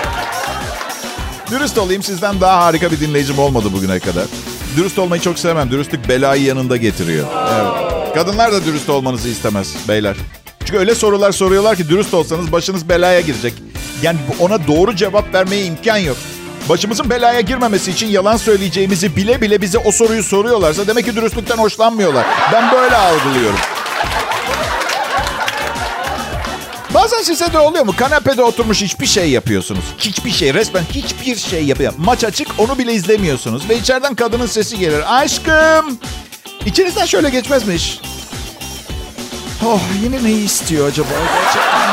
Dürüst 1.52 1.78
olayım 1.78 2.04
sizden 2.04 2.42
daha 2.42 2.66
harika 2.66 2.92
bir 2.92 3.00
dinleyicim 3.00 3.40
olmadı 3.40 3.68
bugüne 3.74 4.00
kadar. 4.00 4.24
Dürüst 4.78 5.00
olmayı 5.00 5.22
çok 5.22 5.40
sevmem. 5.40 5.72
Dürüstlük 5.72 6.10
belayı 6.10 6.44
yanında 6.44 6.78
getiriyor. 6.78 7.28
Evet. 7.54 8.14
Kadınlar 8.16 8.52
da 8.52 8.66
dürüst 8.66 8.90
olmanızı 8.90 9.30
istemez 9.30 9.74
beyler. 9.88 10.16
Çünkü 10.66 10.80
öyle 10.80 10.96
sorular 10.96 11.32
soruyorlar 11.32 11.76
ki 11.76 11.90
dürüst 11.90 12.14
olsanız 12.14 12.52
başınız 12.52 12.90
belaya 12.90 13.22
girecek. 13.22 13.54
Yani 14.02 14.18
ona 14.40 14.68
doğru 14.68 14.96
cevap 14.96 15.34
vermeye 15.34 15.66
imkan 15.66 15.98
yok. 15.98 16.18
Başımızın 16.70 17.10
belaya 17.10 17.42
girmemesi 17.42 17.92
için 17.92 18.08
yalan 18.08 18.38
söyleyeceğimizi 18.38 19.16
bile 19.16 19.42
bile 19.42 19.62
bize 19.62 19.78
o 19.78 19.92
soruyu 19.92 20.24
soruyorlarsa 20.24 20.88
demek 20.88 21.06
ki 21.06 21.16
dürüstlükten 21.16 21.58
hoşlanmıyorlar. 21.58 22.26
Ben 22.54 22.72
böyle 22.72 22.96
algılıyorum. 22.96 23.60
Bazen 26.94 27.22
size 27.22 27.54
de 27.54 27.60
oluyor 27.60 27.86
mu? 27.86 27.94
Kanepede 27.98 28.42
oturmuş 28.42 28.82
hiçbir 28.82 29.06
şey 29.06 29.30
yapıyorsunuz. 29.30 29.84
Hiçbir 30.00 30.32
şey, 30.32 30.54
resmen 30.54 30.84
hiçbir 30.92 31.36
şey 31.36 31.66
yapıyor. 31.66 31.94
Maç 31.98 32.24
açık, 32.24 32.48
onu 32.58 32.78
bile 32.78 32.94
izlemiyorsunuz. 32.94 33.70
Ve 33.70 33.78
içeriden 33.78 34.16
kadının 34.16 34.46
sesi 34.46 34.80
gelir. 34.80 35.20
Aşkım! 35.20 36.00
İçinizden 36.66 37.06
şöyle 37.06 37.30
geçmez 37.30 37.68
mi 37.68 37.76
iş? 37.76 38.00
Oh 39.66 39.80
yine 40.04 40.24
ne 40.24 40.32
istiyor 40.32 40.88
acaba? 40.88 41.08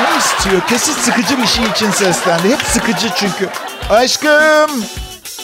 Ne 0.03 0.19
istiyor? 0.19 0.63
Kesin 0.69 0.93
sıkıcı 0.93 1.39
bir 1.39 1.47
şey 1.47 1.65
için 1.65 1.91
seslendi. 1.91 2.49
Hep 2.49 2.63
sıkıcı 2.63 3.09
çünkü. 3.17 3.49
Aşkım! 3.91 4.85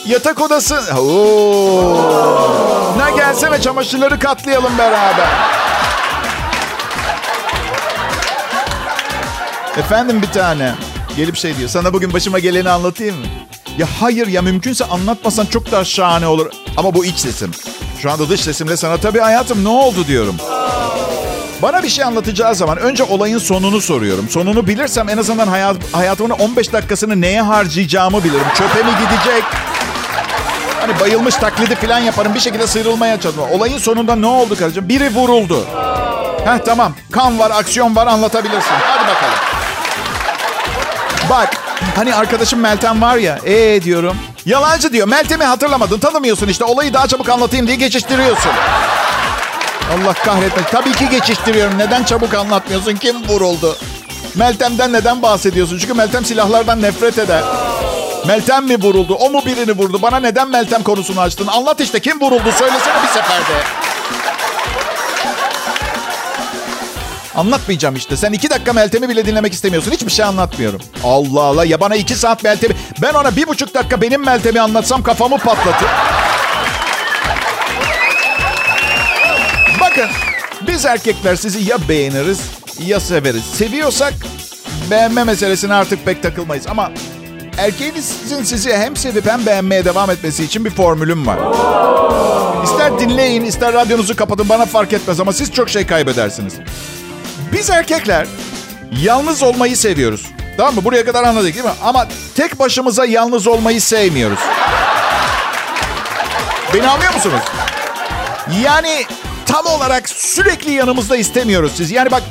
Yatak 0.07 0.41
odası... 0.41 0.81
Oo. 0.99 2.95
Ne 2.99 3.17
gelsene 3.17 3.61
çamaşırları 3.61 4.19
katlayalım 4.19 4.79
beraber. 4.79 5.27
Efendim 9.79 10.23
bir 10.23 10.33
tane. 10.33 10.75
Gelip 11.17 11.37
şey 11.37 11.57
diyor. 11.57 11.69
Sana 11.69 11.93
bugün 11.93 12.13
başıma 12.13 12.39
geleni 12.39 12.71
anlatayım 12.71 13.17
mı? 13.19 13.27
Ya 13.79 13.87
hayır 14.01 14.27
ya 14.27 14.43
mümkünse 14.43 14.85
anlatmasan 14.85 15.47
çok 15.47 15.73
daha 15.73 15.85
şahane 15.85 16.27
olur. 16.27 16.47
Ama 16.77 16.95
bu 16.95 17.05
iç 17.05 17.19
sesim. 17.19 17.51
Şu 18.03 18.11
anda 18.11 18.29
dış 18.29 18.41
sesimle 18.41 18.77
sana 18.77 18.97
tabii 18.97 19.19
hayatım 19.19 19.65
ne 19.65 19.69
oldu 19.69 20.07
diyorum. 20.07 20.37
Bana 21.63 21.83
bir 21.83 21.89
şey 21.89 22.05
anlatacağı 22.05 22.55
zaman 22.55 22.79
önce 22.79 23.05
olayın 23.05 23.39
sonunu 23.39 23.81
soruyorum. 23.81 24.29
Sonunu 24.29 24.67
bilirsem 24.67 25.09
en 25.09 25.17
azından 25.19 25.49
hayat, 25.49 25.77
hayatımın 25.93 26.31
15 26.31 26.73
dakikasını 26.73 27.21
neye 27.21 27.43
harcayacağımı 27.43 28.25
bilirim. 28.25 28.47
Çöpe 28.55 28.83
mi 28.83 28.91
gidecek? 29.01 29.43
Hani 30.81 31.01
bayılmış 31.01 31.35
taklidi 31.35 31.75
falan 31.75 31.99
yaparım. 31.99 32.35
Bir 32.35 32.41
şekilde 32.41 32.67
sıyrılmaya 32.67 33.21
çalışırım. 33.21 33.51
Olayın 33.51 33.79
sonunda 33.79 34.17
ne 34.17 34.27
oldu 34.27 34.57
karıcığım? 34.59 34.89
Biri 34.89 35.15
vuruldu. 35.15 35.65
Heh 36.45 36.59
tamam. 36.67 36.93
Kan 37.13 37.39
var, 37.39 37.51
aksiyon 37.51 37.97
var 37.97 38.07
anlatabilirsin. 38.07 38.75
Hadi 38.83 39.09
bakalım. 39.09 39.35
Bak 41.31 41.51
hani 41.97 42.15
arkadaşım 42.15 42.61
Meltem 42.61 43.03
var 43.03 43.17
ya. 43.17 43.39
Ee 43.47 43.83
diyorum. 43.83 44.17
Yalancı 44.47 44.93
diyor. 44.93 45.09
Meltem'i 45.09 45.45
hatırlamadın. 45.45 45.99
Tanımıyorsun 45.99 46.49
işte. 46.49 46.65
Olayı 46.65 46.95
daha 46.95 47.07
çabuk 47.07 47.29
anlatayım 47.29 47.67
diye 47.67 47.77
geçiştiriyorsun. 47.77 48.53
Allah 49.93 50.13
kahretmesin. 50.13 50.71
Tabii 50.71 50.93
ki 50.93 51.09
geçiştiriyorum. 51.09 51.79
Neden 51.79 52.05
çabuk 52.05 52.35
anlatmıyorsun? 52.35 52.95
Kim 52.97 53.29
vuruldu? 53.29 53.77
Meltem'den 54.35 54.93
neden 54.93 55.23
bahsediyorsun? 55.23 55.79
Çünkü 55.79 55.95
Meltem 55.95 56.25
silahlardan 56.25 56.83
nefret 56.83 57.19
eder. 57.19 57.43
Meltem 58.27 58.65
mi 58.65 58.83
vuruldu? 58.83 59.15
O 59.15 59.31
mu 59.31 59.43
birini 59.47 59.73
vurdu? 59.73 60.03
Bana 60.03 60.17
neden 60.21 60.49
Meltem 60.51 60.83
konusunu 60.83 61.21
açtın? 61.21 61.47
Anlat 61.47 61.81
işte 61.81 62.01
kim 62.01 62.21
vuruldu? 62.21 62.53
Söylesene 62.59 63.03
bir 63.03 63.09
seferde. 63.09 63.65
Anlatmayacağım 67.37 67.97
işte. 67.97 68.17
Sen 68.17 68.33
iki 68.33 68.51
dakika 68.51 68.73
Meltem'i 68.73 69.09
bile 69.09 69.27
dinlemek 69.27 69.53
istemiyorsun. 69.53 69.91
Hiçbir 69.91 70.11
şey 70.11 70.25
anlatmıyorum. 70.25 70.81
Allah 71.05 71.43
Allah. 71.43 71.65
Ya 71.65 71.81
bana 71.81 71.97
iki 71.97 72.15
saat 72.15 72.45
Meltem'i... 72.45 72.77
Ben 73.03 73.15
ona 73.15 73.37
bir 73.37 73.47
buçuk 73.47 73.75
dakika 73.75 74.01
benim 74.01 74.25
Meltem'i 74.25 74.61
anlatsam 74.61 75.03
kafamı 75.03 75.39
patlatır. 75.39 75.89
Biz 80.79 80.87
erkekler 80.87 81.37
sizi 81.37 81.71
ya 81.71 81.89
beğeniriz 81.89 82.41
ya 82.81 83.01
severiz. 83.01 83.45
Seviyorsak 83.45 84.15
beğenme 84.91 85.25
meselesine 85.25 85.75
artık 85.75 86.05
pek 86.05 86.23
takılmayız. 86.23 86.67
Ama 86.67 86.91
erkeğinizin 87.59 88.45
sizi 88.45 88.73
hem 88.73 88.97
sevip 88.97 89.27
hem 89.27 89.47
beğenmeye 89.47 89.85
devam 89.85 90.11
etmesi 90.11 90.45
için 90.45 90.65
bir 90.65 90.71
formülüm 90.71 91.27
var. 91.27 91.39
İster 92.65 92.99
dinleyin 92.99 93.45
ister 93.45 93.73
radyonuzu 93.73 94.17
kapatın 94.17 94.49
bana 94.49 94.67
fark 94.67 94.93
etmez 94.93 95.21
ama 95.21 95.33
siz 95.33 95.53
çok 95.53 95.69
şey 95.69 95.87
kaybedersiniz. 95.87 96.55
Biz 97.53 97.71
erkekler 97.71 98.27
yalnız 99.03 99.43
olmayı 99.43 99.77
seviyoruz. 99.77 100.27
Tamam 100.57 100.75
mı? 100.75 100.85
Buraya 100.85 101.05
kadar 101.05 101.25
anladık 101.25 101.55
değil 101.55 101.65
mi? 101.65 101.73
Ama 101.83 102.09
tek 102.35 102.59
başımıza 102.59 103.05
yalnız 103.05 103.47
olmayı 103.47 103.81
sevmiyoruz. 103.81 104.41
Beni 106.75 106.89
anlıyor 106.89 107.15
musunuz? 107.15 107.43
Yani 108.63 109.05
tam 109.49 109.67
olarak 109.67 110.09
sürekli 110.09 110.73
yanımızda 110.73 111.17
istemiyoruz 111.17 111.73
siz. 111.77 111.91
Yani 111.91 112.11
bak 112.11 112.23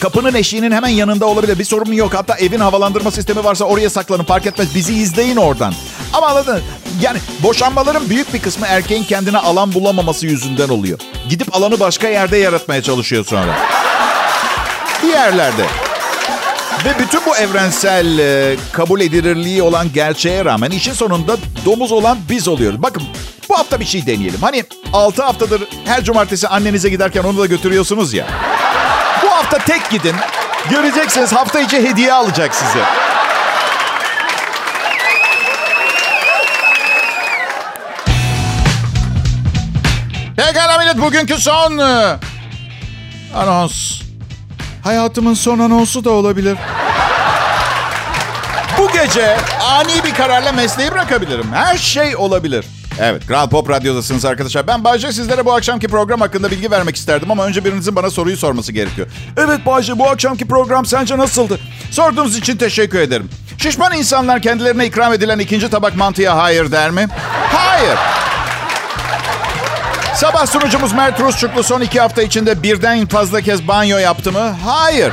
kapının 0.00 0.34
eşiğinin 0.34 0.72
hemen 0.72 0.88
yanında 0.88 1.26
olabilir. 1.26 1.58
Bir 1.58 1.64
sorun 1.64 1.92
yok. 1.92 2.14
Hatta 2.14 2.36
evin 2.36 2.60
havalandırma 2.60 3.10
sistemi 3.10 3.44
varsa 3.44 3.64
oraya 3.64 3.90
saklanın. 3.90 4.24
Fark 4.24 4.46
etmez. 4.46 4.74
Bizi 4.74 4.94
izleyin 4.94 5.36
oradan. 5.36 5.74
Ama 6.12 6.26
anladın 6.26 6.62
Yani 7.00 7.18
boşanmaların 7.42 8.10
büyük 8.10 8.34
bir 8.34 8.38
kısmı 8.42 8.66
erkeğin 8.66 9.04
kendine 9.04 9.38
alan 9.38 9.74
bulamaması 9.74 10.26
yüzünden 10.26 10.68
oluyor. 10.68 10.98
Gidip 11.28 11.56
alanı 11.56 11.80
başka 11.80 12.08
yerde 12.08 12.36
yaratmaya 12.36 12.82
çalışıyor 12.82 13.24
sonra. 13.24 13.58
Bir 15.02 15.08
yerlerde. 15.08 15.66
Ve 16.84 16.98
bütün 16.98 17.26
bu 17.26 17.36
evrensel 17.36 18.18
e, 18.18 18.56
kabul 18.72 19.00
edilirliği 19.00 19.62
olan 19.62 19.92
gerçeğe 19.92 20.44
rağmen 20.44 20.70
işin 20.70 20.92
sonunda 20.92 21.36
domuz 21.64 21.92
olan 21.92 22.18
biz 22.28 22.48
oluyoruz. 22.48 22.82
Bakın 22.82 23.02
bu 23.48 23.58
hafta 23.58 23.80
bir 23.80 23.84
şey 23.84 24.06
deneyelim. 24.06 24.40
Hani 24.40 24.64
6 24.92 25.22
haftadır 25.22 25.62
her 25.84 26.04
cumartesi 26.04 26.48
annenize 26.48 26.88
giderken 26.88 27.22
onu 27.22 27.38
da 27.38 27.46
götürüyorsunuz 27.46 28.14
ya. 28.14 28.26
Bu 29.22 29.30
hafta 29.30 29.58
tek 29.58 29.90
gidin. 29.90 30.14
Göreceksiniz 30.70 31.32
hafta 31.32 31.60
içi 31.60 31.82
hediye 31.82 32.12
alacak 32.12 32.54
size. 32.54 32.84
Pekala 40.36 40.78
millet 40.78 40.98
bugünkü 40.98 41.38
son 41.38 41.78
e, 41.78 42.18
anons. 43.36 44.02
Hayatımın 44.82 45.34
son 45.34 45.58
anonsu 45.58 46.04
da 46.04 46.10
olabilir. 46.10 46.58
Bu 48.78 48.88
gece 48.92 49.36
ani 49.62 50.04
bir 50.04 50.14
kararla 50.14 50.52
mesleği 50.52 50.90
bırakabilirim. 50.90 51.52
Her 51.52 51.76
şey 51.76 52.16
olabilir. 52.16 52.64
Evet, 53.00 53.26
Kral 53.26 53.48
Pop 53.48 53.70
Radyo'dasınız 53.70 54.24
arkadaşlar. 54.24 54.66
Ben 54.66 54.84
Bayce 54.84 55.12
sizlere 55.12 55.44
bu 55.44 55.52
akşamki 55.52 55.88
program 55.88 56.20
hakkında 56.20 56.50
bilgi 56.50 56.70
vermek 56.70 56.96
isterdim 56.96 57.30
ama 57.30 57.44
önce 57.46 57.64
birinizin 57.64 57.96
bana 57.96 58.10
soruyu 58.10 58.36
sorması 58.36 58.72
gerekiyor. 58.72 59.06
Evet 59.36 59.66
Bayce, 59.66 59.98
bu 59.98 60.08
akşamki 60.08 60.48
program 60.48 60.86
sence 60.86 61.18
nasıldı? 61.18 61.60
Sorduğunuz 61.90 62.36
için 62.36 62.56
teşekkür 62.56 62.98
ederim. 62.98 63.28
Şişman 63.58 63.92
insanlar 63.94 64.42
kendilerine 64.42 64.86
ikram 64.86 65.12
edilen 65.12 65.38
ikinci 65.38 65.70
tabak 65.70 65.96
mantıya 65.96 66.36
hayır 66.38 66.72
der 66.72 66.90
mi? 66.90 67.08
Hayır. 67.52 67.98
Sabah 70.22 70.46
sunucumuz 70.46 70.92
Mert 70.92 71.20
Rusçuklu 71.20 71.62
son 71.62 71.80
iki 71.80 72.00
hafta 72.00 72.22
içinde 72.22 72.62
birden 72.62 73.06
fazla 73.06 73.40
kez 73.40 73.68
banyo 73.68 73.98
yaptı 73.98 74.32
mı? 74.32 74.56
Hayır. 74.64 75.12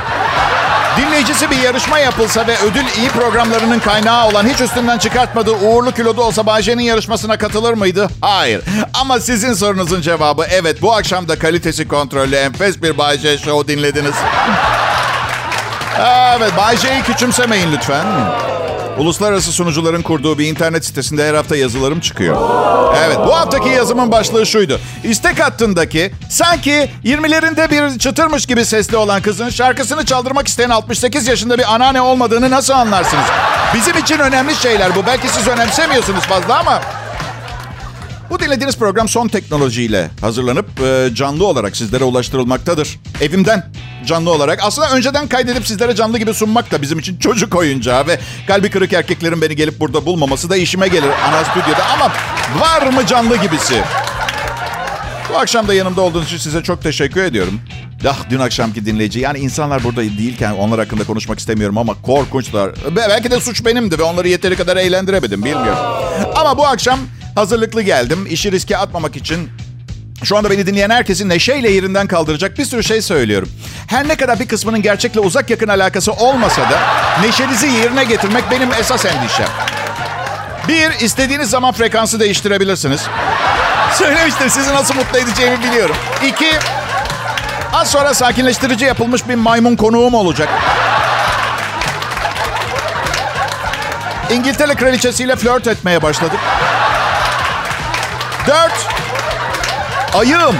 Dinleyicisi 0.96 1.50
bir 1.50 1.56
yarışma 1.56 1.98
yapılsa 1.98 2.46
ve 2.46 2.56
ödül 2.58 2.84
iyi 2.98 3.08
programlarının 3.08 3.78
kaynağı 3.78 4.28
olan 4.28 4.46
hiç 4.46 4.60
üstünden 4.60 4.98
çıkartmadığı 4.98 5.52
uğurlu 5.52 5.92
kilodu 5.92 6.22
olsa 6.22 6.46
Bayce'nin 6.46 6.82
yarışmasına 6.82 7.38
katılır 7.38 7.74
mıydı? 7.74 8.08
Hayır. 8.20 8.62
Ama 8.94 9.20
sizin 9.20 9.52
sorunuzun 9.52 10.00
cevabı 10.00 10.46
evet. 10.50 10.82
Bu 10.82 10.92
akşam 10.92 11.28
da 11.28 11.38
kalitesi 11.38 11.88
kontrollü 11.88 12.36
enfes 12.36 12.82
bir 12.82 12.98
Bayce 12.98 13.38
Show 13.38 13.76
dinlediniz. 13.76 14.14
evet 16.36 16.52
Bayce'yi 16.56 17.02
küçümsemeyin 17.02 17.72
lütfen. 17.72 18.04
Uluslararası 19.00 19.52
sunucuların 19.52 20.02
kurduğu 20.02 20.38
bir 20.38 20.46
internet 20.46 20.84
sitesinde 20.84 21.28
her 21.28 21.34
hafta 21.34 21.56
yazılarım 21.56 22.00
çıkıyor. 22.00 22.36
Evet 23.06 23.18
bu 23.26 23.34
haftaki 23.34 23.68
yazımın 23.68 24.12
başlığı 24.12 24.46
şuydu. 24.46 24.80
İstek 25.04 25.40
hattındaki 25.40 26.10
sanki 26.28 26.90
20'lerinde 27.04 27.70
bir 27.70 27.98
çıtırmış 27.98 28.46
gibi 28.46 28.64
sesli 28.64 28.96
olan 28.96 29.22
kızın 29.22 29.48
şarkısını 29.48 30.04
çaldırmak 30.04 30.48
isteyen 30.48 30.70
68 30.70 31.28
yaşında 31.28 31.58
bir 31.58 31.74
anneanne 31.74 32.00
olmadığını 32.00 32.50
nasıl 32.50 32.74
anlarsınız? 32.74 33.24
Bizim 33.74 33.98
için 33.98 34.18
önemli 34.18 34.54
şeyler 34.54 34.96
bu. 34.96 35.06
Belki 35.06 35.28
siz 35.28 35.48
önemsemiyorsunuz 35.48 36.24
fazla 36.24 36.58
ama 36.58 36.80
bu 38.30 38.40
dinlediğiniz 38.40 38.76
program 38.76 39.08
son 39.08 39.28
teknolojiyle 39.28 40.10
hazırlanıp 40.20 40.80
e, 40.80 41.08
canlı 41.14 41.46
olarak 41.46 41.76
sizlere 41.76 42.04
ulaştırılmaktadır. 42.04 42.98
Evimden 43.20 43.66
canlı 44.06 44.30
olarak. 44.30 44.58
Aslında 44.62 44.90
önceden 44.90 45.28
kaydedip 45.28 45.66
sizlere 45.66 45.94
canlı 45.94 46.18
gibi 46.18 46.34
sunmak 46.34 46.70
da 46.70 46.82
bizim 46.82 46.98
için 46.98 47.18
çocuk 47.18 47.54
oyuncağı 47.54 48.06
ve 48.06 48.20
kalbi 48.46 48.70
kırık 48.70 48.92
erkeklerin 48.92 49.42
beni 49.42 49.56
gelip 49.56 49.80
burada 49.80 50.06
bulmaması 50.06 50.50
da 50.50 50.56
işime 50.56 50.88
gelir 50.88 51.10
ana 51.28 51.44
stüdyoda. 51.44 51.86
Ama 51.94 52.12
var 52.60 52.92
mı 52.92 53.06
canlı 53.06 53.36
gibisi? 53.36 53.82
Bu 55.32 55.38
akşam 55.38 55.68
da 55.68 55.74
yanımda 55.74 56.00
olduğunuz 56.00 56.26
için 56.26 56.36
size 56.36 56.62
çok 56.62 56.82
teşekkür 56.82 57.22
ediyorum. 57.22 57.60
Ah 58.08 58.30
dün 58.30 58.40
akşamki 58.40 58.86
dinleyici. 58.86 59.20
Yani 59.20 59.38
insanlar 59.38 59.84
burada 59.84 60.00
değilken 60.02 60.52
onlar 60.52 60.80
hakkında 60.80 61.04
konuşmak 61.04 61.38
istemiyorum 61.38 61.78
ama 61.78 62.02
korkunçlar. 62.02 62.70
Belki 62.96 63.30
de 63.30 63.40
suç 63.40 63.64
benimdi 63.64 63.98
ve 63.98 64.02
onları 64.02 64.28
yeteri 64.28 64.56
kadar 64.56 64.76
eğlendiremedim 64.76 65.44
bilmiyorum. 65.44 65.84
Ama 66.36 66.58
bu 66.58 66.66
akşam 66.66 66.98
hazırlıklı 67.40 67.82
geldim. 67.82 68.26
İşi 68.30 68.52
riske 68.52 68.76
atmamak 68.76 69.16
için 69.16 69.50
şu 70.24 70.36
anda 70.36 70.50
beni 70.50 70.66
dinleyen 70.66 70.90
herkesin 70.90 71.28
neşeyle 71.28 71.70
yerinden 71.70 72.06
kaldıracak 72.06 72.58
bir 72.58 72.64
sürü 72.64 72.84
şey 72.84 73.02
söylüyorum. 73.02 73.48
Her 73.86 74.08
ne 74.08 74.14
kadar 74.14 74.40
bir 74.40 74.48
kısmının 74.48 74.82
gerçekle 74.82 75.20
uzak 75.20 75.50
yakın 75.50 75.68
alakası 75.68 76.12
olmasa 76.12 76.62
da 76.62 76.80
neşenizi 77.22 77.66
yerine 77.66 78.04
getirmek 78.04 78.44
benim 78.50 78.72
esas 78.72 79.04
endişem. 79.04 79.48
Bir, 80.68 81.04
istediğiniz 81.04 81.50
zaman 81.50 81.72
frekansı 81.72 82.20
değiştirebilirsiniz. 82.20 83.00
Söylemiştim 83.94 84.50
sizi 84.50 84.74
nasıl 84.74 84.94
mutlu 84.94 85.18
edeceğimi 85.18 85.64
biliyorum. 85.64 85.96
İki, 86.26 86.50
az 87.72 87.90
sonra 87.90 88.14
sakinleştirici 88.14 88.84
yapılmış 88.84 89.28
bir 89.28 89.34
maymun 89.34 89.76
konuğum 89.76 90.14
olacak. 90.14 90.48
İngiltere 94.30 94.74
kraliçesiyle 94.74 95.36
flört 95.36 95.66
etmeye 95.66 96.02
başladık. 96.02 96.40
Dört, 98.50 98.88
ayığım. 100.14 100.56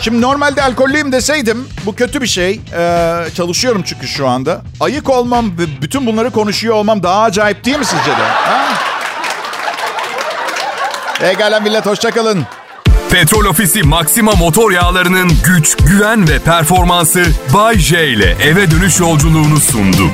Şimdi 0.00 0.20
normalde 0.20 0.62
alkollüyüm 0.62 1.12
deseydim 1.12 1.68
bu 1.86 1.94
kötü 1.94 2.22
bir 2.22 2.26
şey. 2.26 2.60
Ee, 2.76 3.24
çalışıyorum 3.36 3.82
çünkü 3.86 4.08
şu 4.08 4.28
anda. 4.28 4.62
Ayık 4.80 5.10
olmam 5.10 5.58
ve 5.58 5.82
bütün 5.82 6.06
bunları 6.06 6.30
konuşuyor 6.30 6.74
olmam 6.74 7.02
daha 7.02 7.22
acayip 7.22 7.64
değil 7.64 7.78
mi 7.78 7.84
sizce 7.84 8.10
de? 8.10 8.24
Ha? 8.24 8.74
Pekala 11.20 11.60
millet 11.60 11.86
hoşçakalın. 11.86 12.46
Petrol 13.10 13.44
Ofisi 13.44 13.82
Maxima 13.82 14.32
motor 14.32 14.70
yağlarının 14.70 15.32
güç, 15.44 15.76
güven 15.76 16.28
ve 16.28 16.38
performansı 16.38 17.24
Bay 17.54 17.78
J 17.78 18.08
ile 18.08 18.36
eve 18.42 18.70
dönüş 18.70 19.00
yolculuğunu 19.00 19.60
sundu. 19.60 20.10